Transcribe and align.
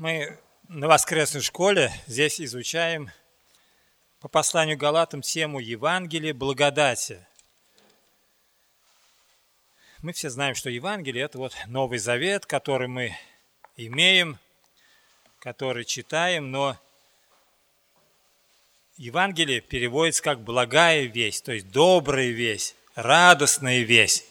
Мы 0.00 0.38
на 0.66 0.88
воскресной 0.88 1.42
школе 1.42 1.92
здесь 2.06 2.40
изучаем 2.40 3.10
по 4.20 4.28
посланию 4.28 4.78
Галатам 4.78 5.20
тему 5.20 5.60
Евангелия 5.60 6.32
благодати. 6.32 7.22
Мы 10.00 10.14
все 10.14 10.30
знаем, 10.30 10.54
что 10.54 10.70
Евангелие– 10.70 11.24
это 11.26 11.36
вот 11.36 11.54
Новый 11.66 11.98
Завет, 11.98 12.46
который 12.46 12.88
мы 12.88 13.14
имеем, 13.76 14.38
который 15.38 15.84
читаем, 15.84 16.50
но 16.50 16.78
Евангелие 18.96 19.60
переводится 19.60 20.22
как 20.22 20.40
«благая 20.40 21.02
весть», 21.02 21.44
то 21.44 21.52
есть 21.52 21.70
«добрая 21.72 22.28
весть», 22.28 22.74
«радостная 22.94 23.80
весть», 23.80 24.24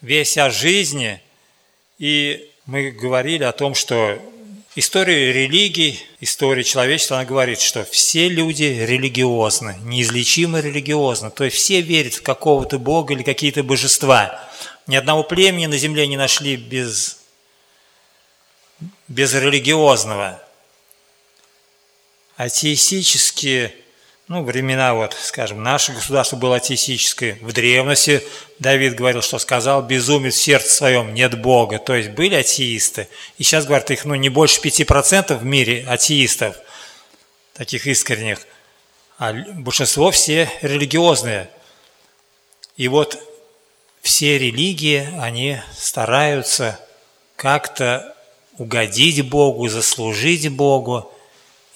весть 0.00 0.36
о 0.36 0.50
жизни. 0.50 1.22
И 1.98 2.52
мы 2.66 2.90
говорили 2.90 3.44
о 3.44 3.52
том, 3.52 3.76
что 3.76 4.20
история 4.78 5.32
религии, 5.32 5.98
история 6.20 6.62
человечества, 6.62 7.16
она 7.16 7.26
говорит, 7.26 7.60
что 7.60 7.84
все 7.84 8.28
люди 8.28 8.62
религиозны, 8.62 9.76
неизлечимо 9.82 10.60
религиозны. 10.60 11.30
То 11.30 11.44
есть 11.44 11.56
все 11.56 11.80
верят 11.80 12.14
в 12.14 12.22
какого-то 12.22 12.78
бога 12.78 13.14
или 13.14 13.24
какие-то 13.24 13.64
божества. 13.64 14.48
Ни 14.86 14.94
одного 14.94 15.24
племени 15.24 15.66
на 15.66 15.76
земле 15.76 16.06
не 16.06 16.16
нашли 16.16 16.56
без, 16.56 17.18
без 19.08 19.34
религиозного 19.34 20.40
атеистические 22.36 23.74
ну, 24.28 24.44
времена, 24.44 24.92
вот, 24.92 25.16
скажем, 25.18 25.62
наше 25.62 25.92
государство 25.92 26.36
было 26.36 26.56
атеистическое. 26.56 27.38
В 27.40 27.52
древности 27.54 28.22
Давид 28.58 28.94
говорил, 28.94 29.22
что 29.22 29.38
сказал, 29.38 29.82
безумец 29.82 30.34
в 30.34 30.42
сердце 30.42 30.68
своем, 30.68 31.14
нет 31.14 31.40
Бога. 31.40 31.78
То 31.78 31.94
есть 31.94 32.10
были 32.10 32.34
атеисты. 32.34 33.08
И 33.38 33.42
сейчас, 33.42 33.64
говорят, 33.64 33.90
их 33.90 34.04
ну, 34.04 34.14
не 34.16 34.28
больше 34.28 34.60
5% 34.60 35.38
в 35.38 35.44
мире 35.44 35.86
атеистов, 35.88 36.56
таких 37.54 37.86
искренних. 37.86 38.40
А 39.16 39.32
большинство 39.32 40.10
все 40.10 40.50
религиозные. 40.60 41.48
И 42.76 42.86
вот 42.88 43.18
все 44.02 44.36
религии, 44.36 45.08
они 45.18 45.58
стараются 45.74 46.78
как-то 47.34 48.14
угодить 48.58 49.26
Богу, 49.26 49.68
заслужить 49.68 50.48
Богу. 50.50 51.10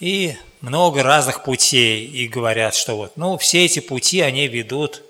И 0.00 0.36
много 0.62 1.02
разных 1.02 1.42
путей 1.42 2.06
и 2.06 2.28
говорят, 2.28 2.74
что 2.74 2.96
вот, 2.96 3.16
ну, 3.16 3.36
все 3.36 3.64
эти 3.64 3.80
пути, 3.80 4.20
они 4.20 4.46
ведут 4.46 5.02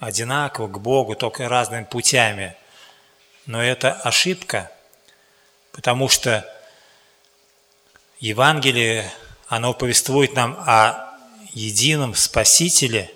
одинаково 0.00 0.66
к 0.66 0.80
Богу, 0.80 1.14
только 1.14 1.48
разными 1.48 1.84
путями. 1.84 2.56
Но 3.46 3.62
это 3.62 3.92
ошибка, 3.92 4.70
потому 5.72 6.08
что 6.08 6.44
Евангелие, 8.18 9.10
оно 9.46 9.72
повествует 9.74 10.34
нам 10.34 10.56
о 10.66 11.16
едином 11.52 12.14
Спасителе 12.14 13.10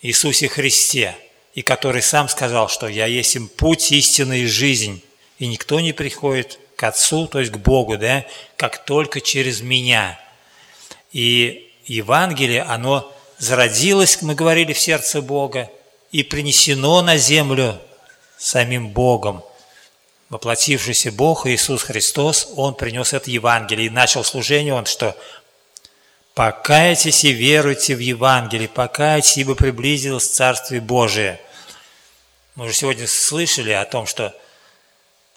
Иисусе 0.00 0.48
Христе, 0.48 1.16
и 1.54 1.62
который 1.62 2.02
сам 2.02 2.28
сказал, 2.28 2.68
что 2.68 2.88
«Я 2.88 3.06
есть 3.06 3.36
им 3.36 3.48
путь, 3.48 3.92
истина 3.92 4.32
и 4.32 4.46
жизнь, 4.46 5.04
и 5.38 5.46
никто 5.46 5.78
не 5.80 5.92
приходит 5.92 6.58
к 6.84 6.88
Отцу, 6.88 7.26
то 7.26 7.40
есть 7.40 7.50
к 7.50 7.56
Богу, 7.56 7.96
да, 7.96 8.26
как 8.58 8.84
только 8.84 9.22
через 9.22 9.62
меня. 9.62 10.20
И 11.12 11.72
Евангелие, 11.86 12.60
оно 12.60 13.10
зародилось, 13.38 14.20
мы 14.20 14.34
говорили, 14.34 14.74
в 14.74 14.78
сердце 14.78 15.22
Бога 15.22 15.70
и 16.12 16.22
принесено 16.22 17.00
на 17.00 17.16
землю 17.16 17.80
самим 18.36 18.90
Богом. 18.90 19.42
Воплотившийся 20.28 21.10
Бог 21.10 21.46
Иисус 21.46 21.84
Христос, 21.84 22.52
Он 22.54 22.74
принес 22.74 23.14
это 23.14 23.30
Евангелие 23.30 23.86
и 23.86 23.90
начал 23.90 24.22
служение 24.22 24.74
Он, 24.74 24.84
что 24.84 25.16
«Покайтесь 26.34 27.24
и 27.24 27.32
веруйте 27.32 27.96
в 27.96 28.00
Евангелие, 28.00 28.68
покайтесь, 28.68 29.38
ибо 29.38 29.54
приблизилось 29.54 30.26
Царствие 30.26 30.82
Божие». 30.82 31.40
Мы 32.56 32.66
уже 32.66 32.74
сегодня 32.74 33.06
слышали 33.06 33.70
о 33.70 33.86
том, 33.86 34.04
что 34.04 34.34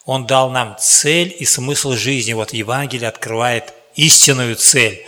он 0.08 0.26
дал 0.26 0.48
нам 0.48 0.74
цель 0.80 1.36
и 1.38 1.44
смысл 1.44 1.92
жизни. 1.92 2.32
Вот 2.32 2.54
Евангелие 2.54 3.10
открывает 3.10 3.74
истинную 3.94 4.56
цель. 4.56 5.06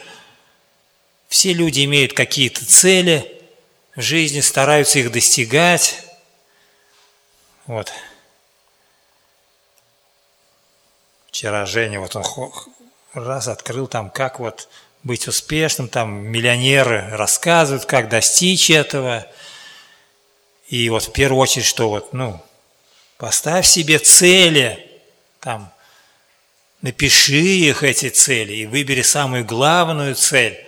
Все 1.26 1.54
люди 1.54 1.86
имеют 1.86 2.12
какие-то 2.12 2.66
цели 2.66 3.40
в 3.96 4.02
жизни, 4.02 4.40
стараются 4.40 4.98
их 4.98 5.10
достигать. 5.10 6.04
Вот. 7.66 7.90
Вчера 11.28 11.64
Женя, 11.64 11.98
вот 11.98 12.14
он 12.14 12.52
раз 13.14 13.48
открыл 13.48 13.86
там, 13.86 14.10
как 14.10 14.38
вот 14.38 14.68
быть 15.02 15.26
успешным, 15.26 15.88
там 15.88 16.26
миллионеры 16.26 17.08
рассказывают, 17.12 17.86
как 17.86 18.10
достичь 18.10 18.68
этого. 18.68 19.26
И 20.68 20.90
вот 20.90 21.04
в 21.04 21.12
первую 21.12 21.40
очередь, 21.40 21.64
что 21.64 21.88
вот, 21.88 22.12
ну, 22.12 22.38
поставь 23.16 23.66
себе 23.66 23.98
цели– 23.98 24.88
там, 25.40 25.72
напиши 26.82 27.34
их, 27.34 27.82
эти 27.82 28.08
цели, 28.08 28.54
и 28.54 28.66
выбери 28.66 29.02
самую 29.02 29.44
главную 29.44 30.14
цель. 30.14 30.66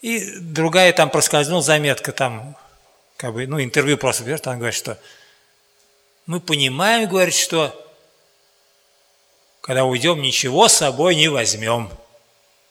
И 0.00 0.38
другая 0.38 0.92
там 0.92 1.10
проскользнула 1.10 1.62
заметка, 1.62 2.12
там, 2.12 2.56
как 3.16 3.32
бы, 3.32 3.46
ну, 3.46 3.62
интервью 3.62 3.96
просто 3.96 4.24
берет, 4.24 4.42
там 4.42 4.58
говорит, 4.58 4.76
что 4.76 4.98
мы 6.26 6.40
понимаем, 6.40 7.08
говорит, 7.08 7.34
что 7.34 7.80
когда 9.60 9.84
уйдем, 9.84 10.20
ничего 10.20 10.68
с 10.68 10.74
собой 10.74 11.14
не 11.14 11.28
возьмем. 11.28 11.90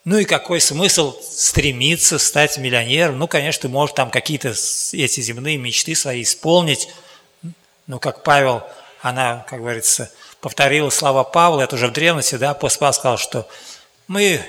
Ну 0.06 0.20
и 0.20 0.26
какой 0.26 0.62
смысл 0.62 1.20
стремиться 1.24 2.20
стать 2.20 2.58
миллионером? 2.60 3.18
Ну, 3.18 3.28
конечно, 3.28 3.64
ты 3.64 3.70
можешь 3.70 3.96
там 3.96 4.12
какие-то 4.12 4.50
эти 4.50 5.22
земные 5.22 5.58
мечты 5.58 5.96
свои 5.96 6.22
исполнить. 6.22 6.90
Ну, 7.88 8.00
как 8.00 8.22
Павел 8.22 8.64
она, 9.04 9.46
как 9.50 9.60
говорится, 9.60 10.10
повторила 10.40 10.90
слова 10.90 11.26
Павла, 11.26 11.62
это 11.62 11.76
уже 11.76 11.88
в 11.88 11.92
древности, 11.92 12.36
да, 12.36 12.52
апостол 12.52 12.80
Павел 12.80 12.94
сказал, 12.94 13.18
что 13.18 13.50
мы 14.08 14.42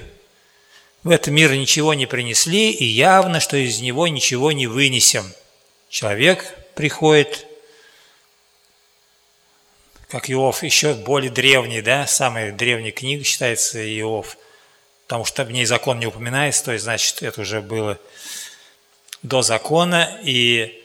в 1.03 1.11
этом 1.11 1.35
мир 1.35 1.53
ничего 1.53 1.93
не 1.93 2.07
принесли, 2.07 2.71
и 2.71 2.85
явно, 2.85 3.41
что 3.41 3.57
из 3.57 3.81
него 3.81 4.07
ничего 4.07 4.53
не 4.53 4.69
вынесем. 4.69 5.29
Человек 5.89 6.57
приходит, 6.77 7.49
как 10.09 10.31
Иов, 10.31 10.63
еще 10.63 10.95
более 10.95 11.33
древний, 11.33 11.83
да, 11.83 12.07
самая 12.07 12.53
древняя 12.53 12.93
книга 12.93 13.25
считается 13.25 13.85
Иов, 13.99 14.39
потому 15.09 15.25
что 15.25 15.43
в 15.43 15.51
ней 15.51 15.65
закон 15.65 15.99
не 15.99 16.07
упоминается, 16.07 16.67
то 16.67 16.73
есть, 16.73 16.85
значит, 16.85 17.25
это 17.25 17.41
уже 17.41 17.61
было 17.61 17.99
до 19.25 19.43
закона, 19.43 20.17
и 20.23 20.84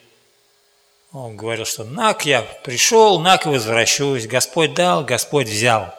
он 1.12 1.36
говорил, 1.36 1.66
что 1.66 1.84
«нак 1.84 2.26
я 2.26 2.42
пришел, 2.42 3.20
нак 3.20 3.46
и 3.46 3.50
возвращусь, 3.50 4.28
Господь 4.28 4.74
дал, 4.74 5.04
Господь 5.04 5.48
взял». 5.48 5.94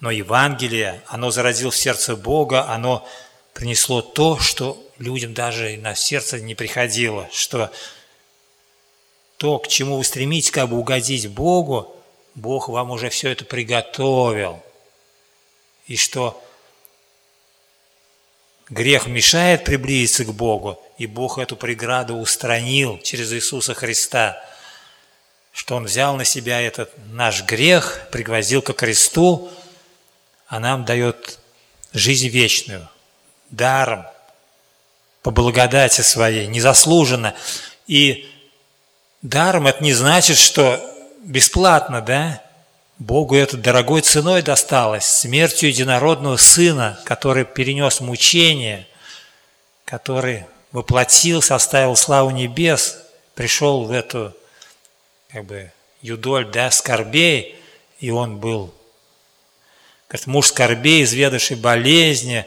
Но 0.00 0.12
Евангелие, 0.12 1.02
оно 1.08 1.30
заразило 1.30 1.72
в 1.72 1.76
сердце 1.76 2.14
Бога, 2.14 2.68
оно 2.68 3.06
принесло 3.52 4.00
то, 4.00 4.38
что 4.38 4.80
людям 4.98 5.34
даже 5.34 5.76
на 5.78 5.96
сердце 5.96 6.40
не 6.40 6.54
приходило, 6.54 7.28
что 7.32 7.72
то, 9.38 9.58
к 9.58 9.66
чему 9.66 9.96
вы 9.96 10.04
стремитесь 10.04 10.52
как 10.52 10.68
бы 10.68 10.78
угодить 10.78 11.28
Богу, 11.28 11.96
Бог 12.36 12.68
вам 12.68 12.92
уже 12.92 13.08
все 13.08 13.30
это 13.30 13.44
приготовил. 13.44 14.62
И 15.86 15.96
что 15.96 16.40
Грех 18.70 19.06
мешает 19.06 19.64
приблизиться 19.64 20.24
к 20.24 20.32
Богу, 20.34 20.82
и 20.98 21.06
Бог 21.06 21.38
эту 21.38 21.56
преграду 21.56 22.16
устранил 22.16 22.98
через 22.98 23.32
Иисуса 23.32 23.72
Христа, 23.72 24.42
что 25.52 25.76
Он 25.76 25.84
взял 25.84 26.16
на 26.16 26.24
себя 26.24 26.60
этот 26.60 26.90
наш 27.10 27.44
грех, 27.44 28.08
пригвоздил 28.12 28.60
ко 28.60 28.74
кресту, 28.74 29.50
а 30.46 30.60
нам 30.60 30.84
дает 30.84 31.38
жизнь 31.92 32.28
вечную, 32.28 32.88
даром, 33.50 34.04
по 35.22 35.30
благодати 35.30 36.02
своей, 36.02 36.46
незаслуженно. 36.46 37.34
И 37.86 38.30
даром 39.22 39.66
это 39.66 39.82
не 39.82 39.92
значит, 39.94 40.36
что 40.36 40.80
бесплатно, 41.22 42.00
да? 42.02 42.42
Богу 42.98 43.36
это 43.36 43.56
дорогой 43.56 44.00
ценой 44.00 44.42
досталось, 44.42 45.04
смертью 45.04 45.68
единородного 45.68 46.36
Сына, 46.36 46.98
который 47.04 47.44
перенес 47.44 48.00
мучение, 48.00 48.88
который 49.84 50.46
воплотился, 50.72 51.54
оставил 51.54 51.94
славу 51.94 52.30
небес, 52.30 52.98
пришел 53.36 53.84
в 53.84 53.92
эту 53.92 54.34
как 55.30 55.44
бы 55.44 55.70
юдоль, 56.02 56.50
да, 56.50 56.72
скорбей, 56.72 57.56
и 58.00 58.10
он 58.10 58.38
был 58.38 58.74
как 60.08 60.26
муж 60.26 60.48
скорбей, 60.48 61.04
изведавший 61.04 61.56
болезни, 61.56 62.46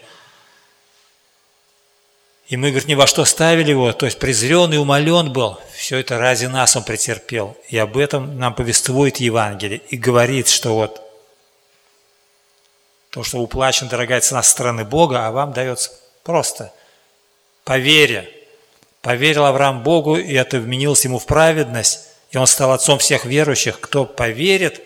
и 2.51 2.57
мы, 2.57 2.71
говорит, 2.71 2.89
ни 2.89 2.95
во 2.95 3.07
что 3.07 3.23
ставили 3.23 3.69
его, 3.69 3.93
то 3.93 4.05
есть 4.05 4.19
презрен 4.19 4.73
и 4.73 4.77
умолен 4.77 5.31
был. 5.31 5.57
Все 5.73 5.99
это 5.99 6.17
ради 6.17 6.47
нас 6.47 6.75
он 6.75 6.83
претерпел. 6.83 7.55
И 7.69 7.77
об 7.77 7.95
этом 7.95 8.37
нам 8.37 8.53
повествует 8.53 9.21
Евангелие. 9.21 9.81
И 9.87 9.95
говорит, 9.95 10.49
что 10.49 10.75
вот 10.75 11.01
То, 13.11 13.23
что 13.23 13.37
уплачена 13.37 13.89
дорогая 13.89 14.19
цена 14.19 14.43
со 14.43 14.51
стороны 14.51 14.83
Бога, 14.83 15.25
а 15.25 15.31
вам 15.31 15.53
дается 15.53 15.91
просто 16.23 16.73
по 17.63 17.77
вере. 17.77 18.29
Поверил 19.01 19.45
Авраам 19.45 19.81
Богу, 19.81 20.17
и 20.17 20.33
это 20.33 20.59
вменилось 20.59 21.05
ему 21.05 21.19
в 21.19 21.27
праведность, 21.27 22.09
и 22.31 22.37
он 22.37 22.47
стал 22.47 22.73
отцом 22.73 22.99
всех 22.99 23.23
верующих. 23.23 23.79
Кто 23.79 24.03
поверит, 24.03 24.81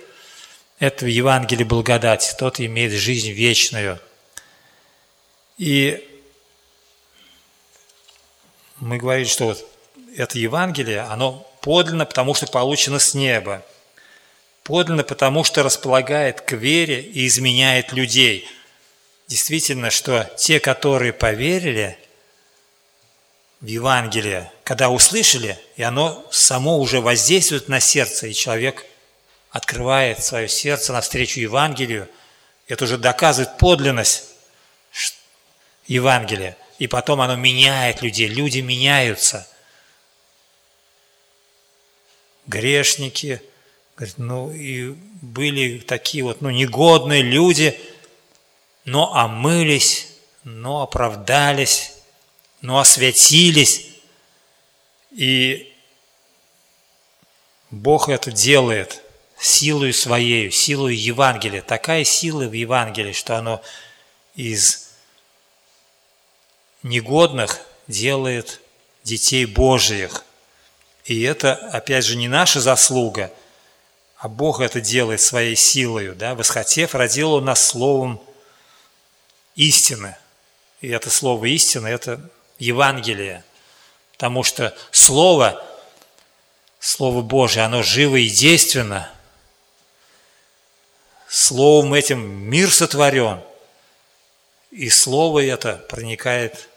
это 0.78 1.06
в 1.06 1.08
Евангелии 1.08 1.64
благодати, 1.64 2.36
тот 2.38 2.60
имеет 2.60 2.92
жизнь 2.92 3.32
вечную. 3.32 4.00
И 5.58 6.15
мы 8.78 8.98
говорили, 8.98 9.28
что 9.28 9.46
вот 9.46 9.66
это 10.16 10.38
Евангелие, 10.38 11.02
оно 11.02 11.50
подлинно, 11.62 12.06
потому 12.06 12.34
что 12.34 12.48
получено 12.48 13.00
с 13.00 13.14
неба. 13.14 13.66
Подлинно, 14.64 15.04
потому 15.04 15.44
что 15.44 15.64
располагает 15.64 16.42
к 16.42 16.54
вере 16.54 17.02
и 17.02 17.28
изменяет 17.28 17.92
людей. 17.94 18.48
Действительно, 19.28 19.92
что 19.92 20.30
те, 20.38 20.60
которые 20.60 21.14
поверили 21.14 21.98
в 23.62 23.68
Евангелие, 23.68 24.52
когда 24.64 24.90
услышали, 24.90 25.58
и 25.76 25.84
оно 25.84 26.26
само 26.32 26.80
уже 26.80 27.02
воздействует 27.02 27.68
на 27.68 27.80
сердце, 27.80 28.28
и 28.28 28.34
человек 28.34 28.86
открывает 29.52 30.24
свое 30.24 30.48
сердце 30.48 30.94
навстречу 30.94 31.40
Евангелию, 31.40 32.08
это 32.68 32.86
уже 32.86 32.98
доказывает 32.98 33.58
подлинность 33.58 34.26
Евангелия. 35.88 36.58
И 36.80 36.88
потом 36.88 37.22
оно 37.22 37.36
меняет 37.36 38.02
людей, 38.02 38.28
люди 38.28 38.60
меняются. 38.60 39.48
Грешники– 42.48 43.42
Говорит, 43.96 44.18
ну 44.18 44.52
и 44.52 44.90
были 45.22 45.80
такие 45.80 46.24
вот, 46.24 46.42
ну, 46.42 46.50
негодные 46.50 47.22
люди, 47.22 47.80
но 48.84 49.16
омылись, 49.16 50.10
но 50.44 50.82
оправдались, 50.82 51.94
но 52.62 52.80
освятились. 52.80 53.88
И 55.12 55.74
Бог 57.72 58.10
это 58.10 58.32
делает 58.32 59.02
силой 59.40 59.94
своей, 59.94 60.52
силой 60.52 60.96
Евангелия. 60.96 61.62
Такая 61.62 62.04
сила 62.04 62.44
в 62.44 62.54
Евангелии, 62.54 63.14
что 63.14 63.38
оно 63.38 63.62
из 64.36 64.85
негодных 66.86 67.60
делает 67.88 68.62
детей 69.04 69.46
Божиих. 69.46 70.24
И 71.04 71.22
это, 71.22 71.54
опять 71.54 72.06
же, 72.06 72.16
не 72.16 72.28
наша 72.28 72.62
заслуга– 72.62 73.32
а 74.26 74.28
Бог 74.28 74.60
это 74.60 74.82
делает 74.82 75.22
своей 75.22 75.56
силою, 75.56 76.16
да, 76.16 76.34
восхотев, 76.34 76.96
родил 76.96 77.34
Он 77.34 77.46
нас 77.46 77.64
словом 77.64 78.20
истины. 79.56 80.18
И 80.82 80.88
это 80.88 81.12
слово 81.12 81.46
истины– 81.46 81.86
это 81.90 82.28
Евангелие, 82.58 83.44
потому 84.14 84.42
что 84.42 84.76
Слово, 84.90 85.64
Слово 86.80 87.22
Божие, 87.22 87.66
оно 87.66 87.84
живо 87.84 88.16
и 88.16 88.28
действенно. 88.28 89.12
Словом 91.28 91.94
этим 91.94 92.20
мир 92.20 92.72
сотворен, 92.74 93.44
и 94.72 94.90
Слово 94.90 95.46
это 95.46 95.86
проникает 95.88 96.68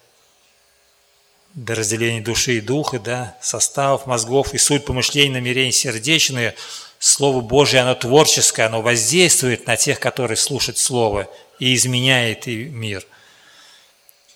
до 1.65 1.75
разделения 1.75 2.21
души 2.21 2.59
и 2.59 2.61
духа, 2.61 2.99
да, 2.99 3.37
составов, 3.41 4.07
мозгов 4.07 4.55
и 4.55 4.59
суть 4.59 4.85
помышлений, 4.85 5.31
намерений 5.31 5.73
сердечные– 5.73 6.55
Слово 6.99 7.41
Божие, 7.41 7.83
оно 7.83 7.95
творческое, 7.95 8.67
оно 8.67 8.83
воздействует 8.83 9.67
на 9.67 9.77
тех, 9.77 10.01
которые 10.01 10.37
слушают 10.37 10.79
Слово, 10.79 11.31
и 11.59 11.75
изменяет 11.75 12.49
и 12.49 12.65
мир, 12.65 13.07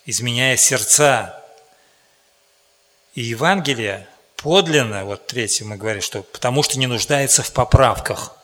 изменяет 0.05 0.59
сердца. 0.59 1.41
И 3.15 3.21
Евангелие 3.21 4.07
подлинно, 4.37 5.03
вот 5.05 5.27
третье 5.27 5.65
мы 5.65 5.75
говорим, 5.75 6.01
что 6.01 6.23
потому 6.23 6.63
что 6.63 6.79
не 6.79 6.87
нуждается 6.87 7.43
в 7.43 7.51
поправках. 7.51 8.35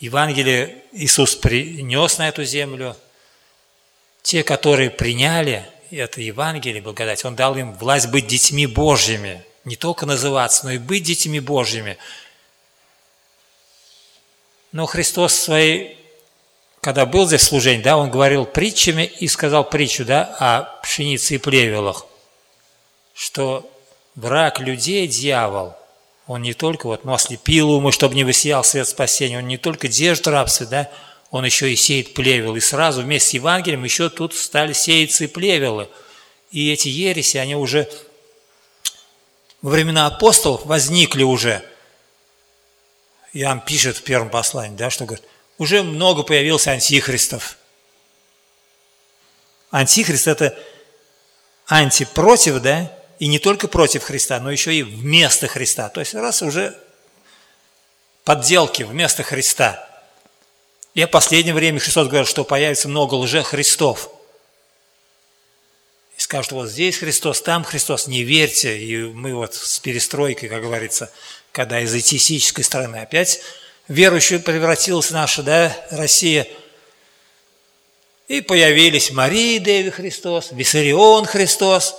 Евангелие 0.00 0.82
Иисус 0.92 1.34
принес 1.36 2.18
на 2.18 2.28
эту 2.28 2.44
землю. 2.44 2.96
Те, 4.22 4.42
которые 4.42 4.90
приняли 4.90 5.66
это 5.90 6.20
Евангелие, 6.20 6.82
благодать, 6.82 7.24
Он 7.24 7.36
дал 7.36 7.56
им 7.56 7.72
власть 7.74 8.08
быть 8.08 8.26
детьми 8.26 8.66
Божьими. 8.66 9.44
Не 9.64 9.76
только 9.76 10.06
называться, 10.06 10.64
но 10.64 10.72
и 10.72 10.78
быть 10.78 11.04
детьми 11.04 11.40
Божьими– 11.40 11.98
но 14.72 14.86
Христос 14.86 15.34
своей, 15.34 15.96
когда 16.80 17.06
был 17.06 17.26
здесь 17.26 17.42
служение, 17.42 17.82
да, 17.82 17.96
Он 17.96 18.10
говорил 18.10 18.44
притчами 18.44 19.04
и 19.04 19.26
сказал 19.26 19.68
притчу 19.68 20.04
да, 20.04 20.36
о 20.38 20.80
пшенице 20.82 21.36
и 21.36 21.38
плевелах, 21.38 22.06
что 23.14 23.68
враг 24.14 24.60
людей, 24.60 25.06
дьявол, 25.06 25.74
он 26.26 26.42
не 26.42 26.52
только 26.52 26.86
вот, 26.86 27.04
ну, 27.04 27.14
ослепил 27.14 27.70
умы, 27.70 27.90
чтобы 27.90 28.14
не 28.14 28.24
высиял 28.24 28.62
свет 28.62 28.86
спасения, 28.86 29.38
он 29.38 29.48
не 29.48 29.56
только 29.56 29.88
держит 29.88 30.26
рабство, 30.26 30.66
да, 30.66 30.90
он 31.30 31.44
еще 31.44 31.72
и 31.72 31.76
сеет 31.76 32.14
плевел. 32.14 32.56
И 32.56 32.60
сразу 32.60 33.02
вместе 33.02 33.30
с 33.30 33.34
Евангелием 33.34 33.84
еще 33.84 34.08
тут 34.08 34.34
стали 34.34 34.72
сеяться 34.72 35.24
и 35.24 35.26
плевелы. 35.26 35.88
И 36.50 36.72
эти 36.72 36.88
ереси, 36.88 37.36
они 37.36 37.56
уже 37.56 37.90
во 39.60 39.70
времена 39.70 40.06
апостолов 40.06 40.64
возникли 40.66 41.22
уже– 41.22 41.62
Иоанн 43.32 43.60
пишет 43.60 43.96
в 43.96 44.02
первом 44.02 44.30
послании, 44.30 44.76
да, 44.76 44.90
что 44.90 45.04
говорит, 45.04 45.24
уже 45.58 45.82
много 45.82 46.22
появилось 46.22 46.66
антихристов. 46.66 47.58
Антихрист– 49.70 50.26
это 50.28 50.58
антипротив, 51.68 52.60
да, 52.62 52.92
и 53.18 53.26
не 53.26 53.38
только 53.38 53.68
против 53.68 54.04
Христа, 54.04 54.40
но 54.40 54.50
еще 54.50 54.74
и 54.74 54.82
вместо 54.82 55.46
Христа. 55.46 55.88
То 55.88 56.00
есть 56.00 56.14
раз 56.14 56.42
уже 56.42 56.76
подделки 58.24 58.82
вместо 58.82 59.22
Христа. 59.22 59.87
И 60.98 61.04
в 61.04 61.10
последнее 61.10 61.54
время 61.54 61.78
Христос 61.78 62.08
говорит, 62.08 62.28
что 62.28 62.42
появится 62.42 62.88
много 62.88 63.14
лже-христов. 63.14 64.10
И 66.16 66.20
скажут, 66.20 66.50
вот 66.50 66.68
здесь 66.68 66.98
Христос, 66.98 67.40
там 67.40 67.62
Христос, 67.62 68.08
не 68.08 68.24
верьте. 68.24 68.76
И 68.76 68.96
мы 69.04 69.32
вот 69.32 69.54
с 69.54 69.78
перестройкой, 69.78 70.48
как 70.48 70.60
говорится, 70.60 71.08
когда 71.52 71.80
из 71.80 71.94
атеистической 71.94 72.64
стороны 72.64 72.96
опять 72.96 73.40
верующую 73.86 74.40
превратилась 74.40 75.12
наша 75.12 75.44
да, 75.44 75.86
Россия. 75.92 76.48
И 78.26 78.40
появились 78.40 79.12
Мария 79.12 79.60
Деви 79.60 79.90
Христос, 79.90 80.48
Виссарион 80.50 81.26
Христос. 81.26 81.94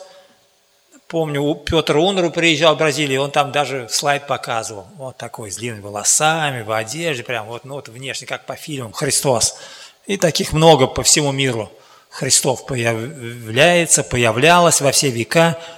Помню, 1.09 1.55
Петр 1.55 1.97
Унру 1.97 2.31
приезжал 2.31 2.75
в 2.75 2.77
Бразилию, 2.77 3.23
он 3.23 3.31
там 3.31 3.51
даже 3.51 3.89
слайд 3.89 4.27
показывал. 4.27 4.87
Вот 4.95 5.17
такой, 5.17 5.51
с 5.51 5.57
длинными 5.57 5.81
волосами, 5.81 6.61
в 6.61 6.71
одежде, 6.71 7.23
прям 7.23 7.47
вот, 7.47 7.65
ну, 7.65 7.75
вот 7.75 7.89
внешне, 7.89 8.25
как 8.25 8.45
по 8.45 8.55
фильмам, 8.55 8.93
Христос. 8.93 9.57
И 10.05 10.15
таких 10.15 10.53
много 10.53 10.87
по 10.87 11.03
всему 11.03 11.33
миру. 11.33 11.69
Христов 12.09 12.65
появляется, 12.65 14.03
появлялось 14.03 14.79
во 14.79 14.91
все 14.93 15.09
века– 15.09 15.59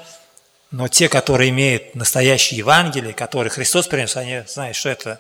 но 0.71 0.87
те, 0.87 1.09
которые 1.09 1.49
имеют 1.49 1.95
настоящее 1.95 2.59
Евангелие, 2.59 3.13
которые 3.13 3.51
Христос 3.51 3.87
принес, 3.87 4.15
они 4.15 4.43
знают, 4.47 4.77
что 4.77 4.87
это 4.87 5.19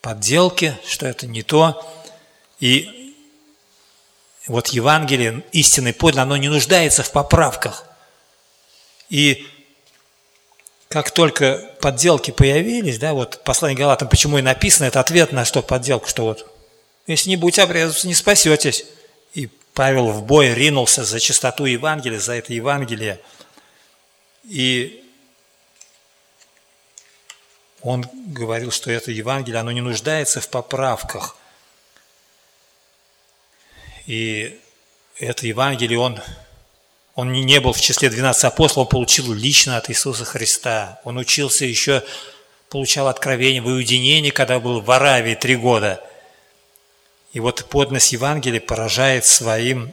подделки, 0.00 0.76
что 0.86 1.06
это 1.06 1.26
не 1.26 1.42
то. 1.42 1.86
И 2.58 3.14
вот 4.46 4.68
Евангелие, 4.68 5.44
истинный 5.52 5.92
подлинно, 5.92 6.22
оно 6.22 6.36
не 6.38 6.48
нуждается 6.48 7.02
в 7.02 7.12
поправках. 7.12 7.84
И 9.10 9.46
как 10.88 11.10
только 11.10 11.70
подделки 11.80 12.30
появились, 12.30 12.98
да, 12.98 13.12
вот 13.12 13.42
послание 13.44 13.76
Галатам, 13.76 14.08
почему 14.08 14.38
и 14.38 14.42
написано, 14.42 14.86
это 14.86 15.00
ответ 15.00 15.32
на 15.32 15.44
что 15.44 15.62
подделка, 15.62 16.08
что 16.08 16.24
вот, 16.24 16.50
если 17.06 17.28
не 17.28 17.36
будете 17.36 17.62
обрезаться, 17.62 18.08
не 18.08 18.14
спасетесь. 18.14 18.86
И 19.34 19.48
Павел 19.74 20.08
в 20.08 20.24
бой 20.24 20.54
ринулся 20.54 21.04
за 21.04 21.20
чистоту 21.20 21.66
Евангелия, 21.66 22.18
за 22.18 22.32
это 22.34 22.52
Евангелие– 22.54 23.20
и 24.50 25.04
он 27.82 28.04
говорил, 28.12 28.70
что 28.70 28.90
это 28.90 29.10
Евангелие, 29.10 29.60
оно 29.60 29.70
не 29.70 29.80
нуждается 29.80 30.40
в 30.40 30.48
поправках. 30.48 31.36
И 34.06 34.60
это 35.18 35.46
Евангелие, 35.46 35.98
он, 35.98 36.20
он 37.14 37.32
не 37.32 37.60
был 37.60 37.72
в 37.72 37.80
числе 37.80 38.08
12 38.08 38.44
апостолов, 38.44 38.88
получил 38.88 39.32
лично 39.32 39.76
от 39.76 39.90
Иисуса 39.90 40.24
Христа. 40.24 41.00
Он 41.04 41.18
учился 41.18 41.64
еще, 41.64 42.02
получал 42.68 43.08
откровение 43.08 43.60
в 43.60 43.66
уединении, 43.66 44.30
когда 44.30 44.60
был 44.60 44.80
в 44.80 44.90
Аравии 44.90 45.34
три 45.34 45.56
года. 45.56 46.02
И 47.32 47.40
вот 47.40 47.64
подность 47.68 48.12
Евангелия 48.12 48.60
поражает 48.60 49.24
своим 49.24 49.92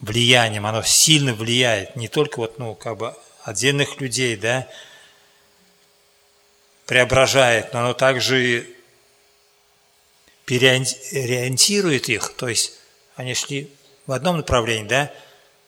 влиянием, 0.00 0.66
оно 0.66 0.82
сильно 0.82 1.32
влияет, 1.32 1.96
не 1.96 2.08
только 2.08 2.38
вот, 2.38 2.58
ну, 2.58 2.74
как 2.74 2.98
бы 2.98 3.14
отдельных 3.44 4.00
людей, 4.00 4.36
да, 4.36 4.66
преображает, 6.86 7.72
но 7.72 7.80
оно 7.80 7.94
также 7.94 8.66
переориентирует 10.44 12.08
их, 12.08 12.34
то 12.36 12.48
есть 12.48 12.72
они 13.14 13.34
шли 13.34 13.70
в 14.06 14.12
одном 14.12 14.38
направлении, 14.38 14.88
да, 14.88 15.12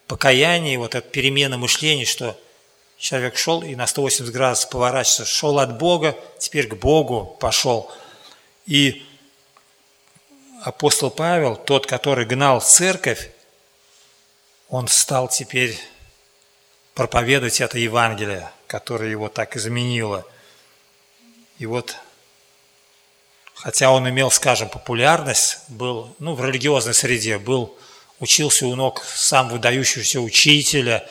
покаяние, 0.06 0.78
вот 0.78 0.94
эта 0.94 1.08
перемена 1.08 1.58
мышления, 1.58 2.04
что 2.04 2.38
человек 2.98 3.36
шел 3.36 3.62
и 3.62 3.74
на 3.74 3.86
180 3.86 4.32
градусов 4.32 4.70
поворачивается, 4.70 5.24
шел 5.24 5.58
от 5.58 5.78
Бога, 5.78 6.16
теперь 6.38 6.68
к 6.68 6.74
Богу 6.74 7.36
пошел. 7.40 7.90
И 8.66 9.04
апостол 10.62 11.10
Павел, 11.10 11.56
тот, 11.56 11.86
который 11.86 12.24
гнал 12.24 12.60
церковь, 12.60 13.30
он 14.68 14.88
стал 14.88 15.28
теперь 15.28 15.78
проповедовать 16.94 17.60
это 17.60 17.78
Евангелие, 17.78 18.50
которое 18.66 19.10
его 19.10 19.28
так 19.28 19.56
изменило. 19.56 20.26
И 21.58 21.66
вот, 21.66 21.96
хотя 23.54 23.90
он 23.90 24.08
имел, 24.08 24.30
скажем, 24.30 24.68
популярность, 24.68 25.58
был, 25.68 26.14
ну, 26.18 26.34
в 26.34 26.44
религиозной 26.44 26.94
среде, 26.94 27.38
был, 27.38 27.76
учился 28.24 28.66
у 28.66 28.74
ног 28.74 29.04
сам 29.04 29.48
выдающегося 29.48 30.20
учителя, 30.20 31.08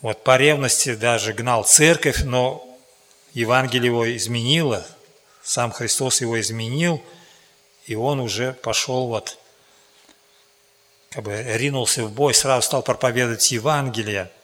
вот 0.00 0.24
по 0.24 0.36
ревности 0.36 0.94
даже 0.94 1.32
гнал 1.32 1.64
церковь, 1.64 2.24
но 2.24 2.66
Евангелие 3.32 3.86
его 3.86 4.16
изменило, 4.16 4.84
сам 5.42 5.70
Христос 5.70 6.20
его 6.20 6.40
изменил, 6.40 7.00
и 7.86 7.94
он 7.94 8.18
уже 8.18 8.52
пошел 8.52 9.06
вот, 9.06 9.38
как 11.10 11.22
бы 11.22 11.42
ринулся 11.46 12.04
в 12.04 12.12
бой, 12.12 12.34
сразу 12.34 12.66
стал 12.66 12.82
проповедовать 12.82 13.52
Евангелие– 13.52 14.30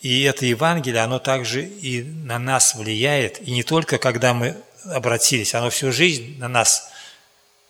и 0.00 0.22
это 0.22 0.46
Евангелие, 0.46 1.02
оно 1.02 1.18
также 1.18 1.64
и 1.64 2.02
на 2.02 2.38
нас 2.38 2.74
влияет. 2.74 3.40
И 3.46 3.50
не 3.50 3.64
только 3.64 3.98
когда 3.98 4.32
мы 4.32 4.56
обратились, 4.84 5.54
оно 5.54 5.70
всю 5.70 5.90
жизнь 5.90 6.38
на 6.38 6.48
нас 6.48 6.88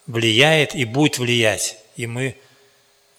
влияет 0.06 0.74
и 0.74 0.84
будет 0.84 1.18
влиять. 1.18 1.78
И 1.96 2.06
мы 2.06 2.36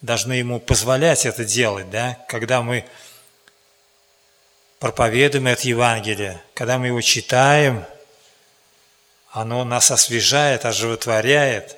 должны 0.00 0.34
ему 0.34 0.60
позволять 0.60 1.26
это 1.26 1.44
делать, 1.44 1.90
да? 1.90 2.18
когда 2.28 2.62
мы 2.62 2.84
проповедуем 4.78 5.46
это 5.46 5.68
Евангелие, 5.68 6.42
когда 6.54 6.78
мы 6.78 6.88
его 6.88 7.00
читаем, 7.00 7.84
оно 9.30 9.64
нас 9.64 9.90
освежает, 9.90 10.64
оживотворяет. 10.64 11.76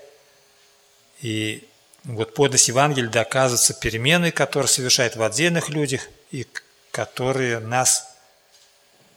И 1.21 1.69
вот 2.05 2.35
подлинность 2.35 2.69
Евангелия 2.69 3.11
доказывается 3.11 3.75
перемены, 3.75 4.31
которые 4.31 4.69
совершает 4.69 5.17
в 5.17 5.23
отдельных 5.23 5.69
людях 5.69 6.09
и 6.31 6.47
которые 6.91 7.59
нас 7.59 8.09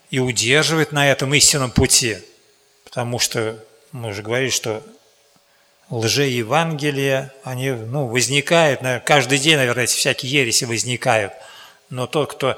и 0.09 0.19
удерживают 0.19 0.91
на 0.91 1.09
этом 1.09 1.33
истинном 1.33 1.71
пути. 1.71 2.17
Потому 2.83 3.19
что 3.19 3.63
мы 3.91 4.09
уже 4.09 4.21
говорили, 4.21 4.49
что 4.49 4.83
лже-евангелия, 5.89 7.33
они 7.43 7.71
ну, 7.71 8.07
возникают, 8.07 8.81
каждый 9.05 9.37
день, 9.37 9.57
наверное, 9.57 9.83
эти 9.83 9.95
всякие 9.95 10.31
ереси 10.31 10.65
возникают. 10.65 11.33
Но 11.89 12.07
тот, 12.07 12.33
кто 12.33 12.57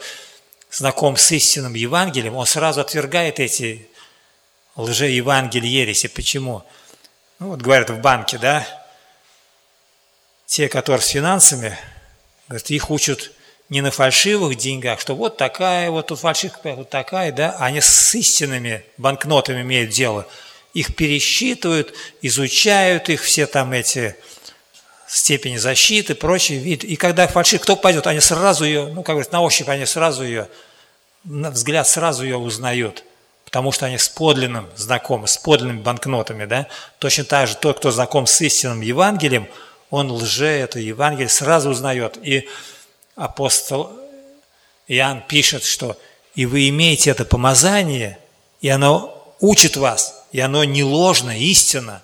знаком 0.71 1.17
с 1.17 1.31
истинным 1.31 1.73
Евангелием, 1.73 2.35
он 2.35 2.45
сразу 2.45 2.81
отвергает 2.81 3.39
эти 3.39 3.87
лже-евангелия 4.75 5.69
ереси. 5.69 6.07
Почему? 6.07 6.63
Ну, 7.39 7.49
вот 7.49 7.61
говорят 7.61 7.89
в 7.89 7.99
банке, 7.99 8.37
да, 8.37 8.65
те, 10.45 10.69
которые 10.69 11.01
с 11.01 11.07
финансами, 11.07 11.77
говорят, 12.47 12.69
их 12.69 12.89
учат 12.89 13.31
не 13.69 13.81
на 13.81 13.91
фальшивых 13.91 14.55
деньгах, 14.55 14.99
что 14.99 15.13
вот 15.13 15.35
такая, 15.37 15.91
вот 15.91 16.07
тут 16.07 16.19
фальшивка, 16.19 16.73
вот 16.73 16.89
такая, 16.89 17.31
да, 17.33 17.57
они 17.59 17.81
с 17.81 18.15
истинными 18.15 18.83
банкнотами 18.97 19.61
имеют 19.61 19.91
дело. 19.91 20.25
Их 20.77 20.95
пересчитывают, 20.95 21.95
изучают 22.21 23.09
их, 23.09 23.23
все 23.23 23.47
там 23.47 23.73
эти 23.73 24.15
степени 25.07 25.57
защиты, 25.57 26.13
прочие 26.13 26.59
вид. 26.59 26.83
И 26.83 26.95
когда 26.95 27.25
фальшивка, 27.27 27.63
кто 27.63 27.75
пойдет, 27.77 28.05
они 28.05 28.19
сразу 28.19 28.63
ее, 28.63 28.85
ну, 28.85 29.01
как 29.01 29.15
говорят, 29.15 29.31
на 29.31 29.41
ощупь 29.41 29.69
они 29.69 29.87
сразу 29.87 30.23
ее, 30.23 30.47
на 31.23 31.49
взгляд 31.49 31.87
сразу 31.87 32.23
ее 32.23 32.37
узнают, 32.37 33.03
потому 33.43 33.71
что 33.71 33.87
они 33.87 33.97
с 33.97 34.07
подлинным 34.07 34.69
знакомы, 34.75 35.27
с 35.27 35.39
подлинными 35.39 35.79
банкнотами, 35.79 36.45
да. 36.45 36.67
Точно 36.99 37.23
так 37.23 37.47
же 37.47 37.55
тот, 37.55 37.79
кто 37.79 37.89
знаком 37.89 38.27
с 38.27 38.39
истинным 38.39 38.81
Евангелием, 38.81 39.47
он 39.89 40.11
лже 40.11 40.45
это 40.45 40.77
Евангелие 40.77 41.29
сразу 41.29 41.71
узнает. 41.71 42.19
И 42.21 42.47
апостол 43.15 43.91
Иоанн 44.87 45.23
пишет, 45.27 45.63
что 45.63 45.97
«и 46.35 46.45
вы 46.45 46.69
имеете 46.69 47.09
это 47.09 47.25
помазание, 47.25 48.19
и 48.61 48.69
оно 48.69 49.35
учит 49.39 49.75
вас, 49.75 50.16
и 50.37 50.39
оно 50.39 50.63
не 50.63 50.83
ложно, 50.83 51.35
истинно». 51.35 52.03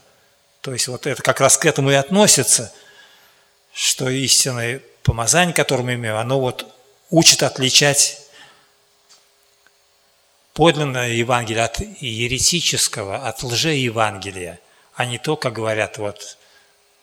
То 0.61 0.73
есть 0.73 0.87
вот 0.87 1.05
это 1.05 1.21
как 1.21 1.39
раз 1.39 1.55
к 1.57 1.65
этому 1.65 1.91
и 1.91 1.93
относится, 1.93 2.73
что 3.73 4.09
истинное 4.09 4.81
помазание, 5.03 5.53
которое 5.53 5.83
мы 5.83 5.93
имеем, 5.93 6.15
оно 6.15 6.39
вот 6.39 6.65
учит 7.11 7.43
отличать 7.43 8.21
подлинное 10.53 11.09
Евангелие 11.09 11.63
от 11.63 11.79
еретического, 11.99 13.27
от 13.27 13.43
лжеевангелия, 13.43 14.59
а 14.95 15.05
не 15.05 15.19
то, 15.19 15.35
как 15.35 15.53
говорят 15.53 15.99
вот 15.99 16.37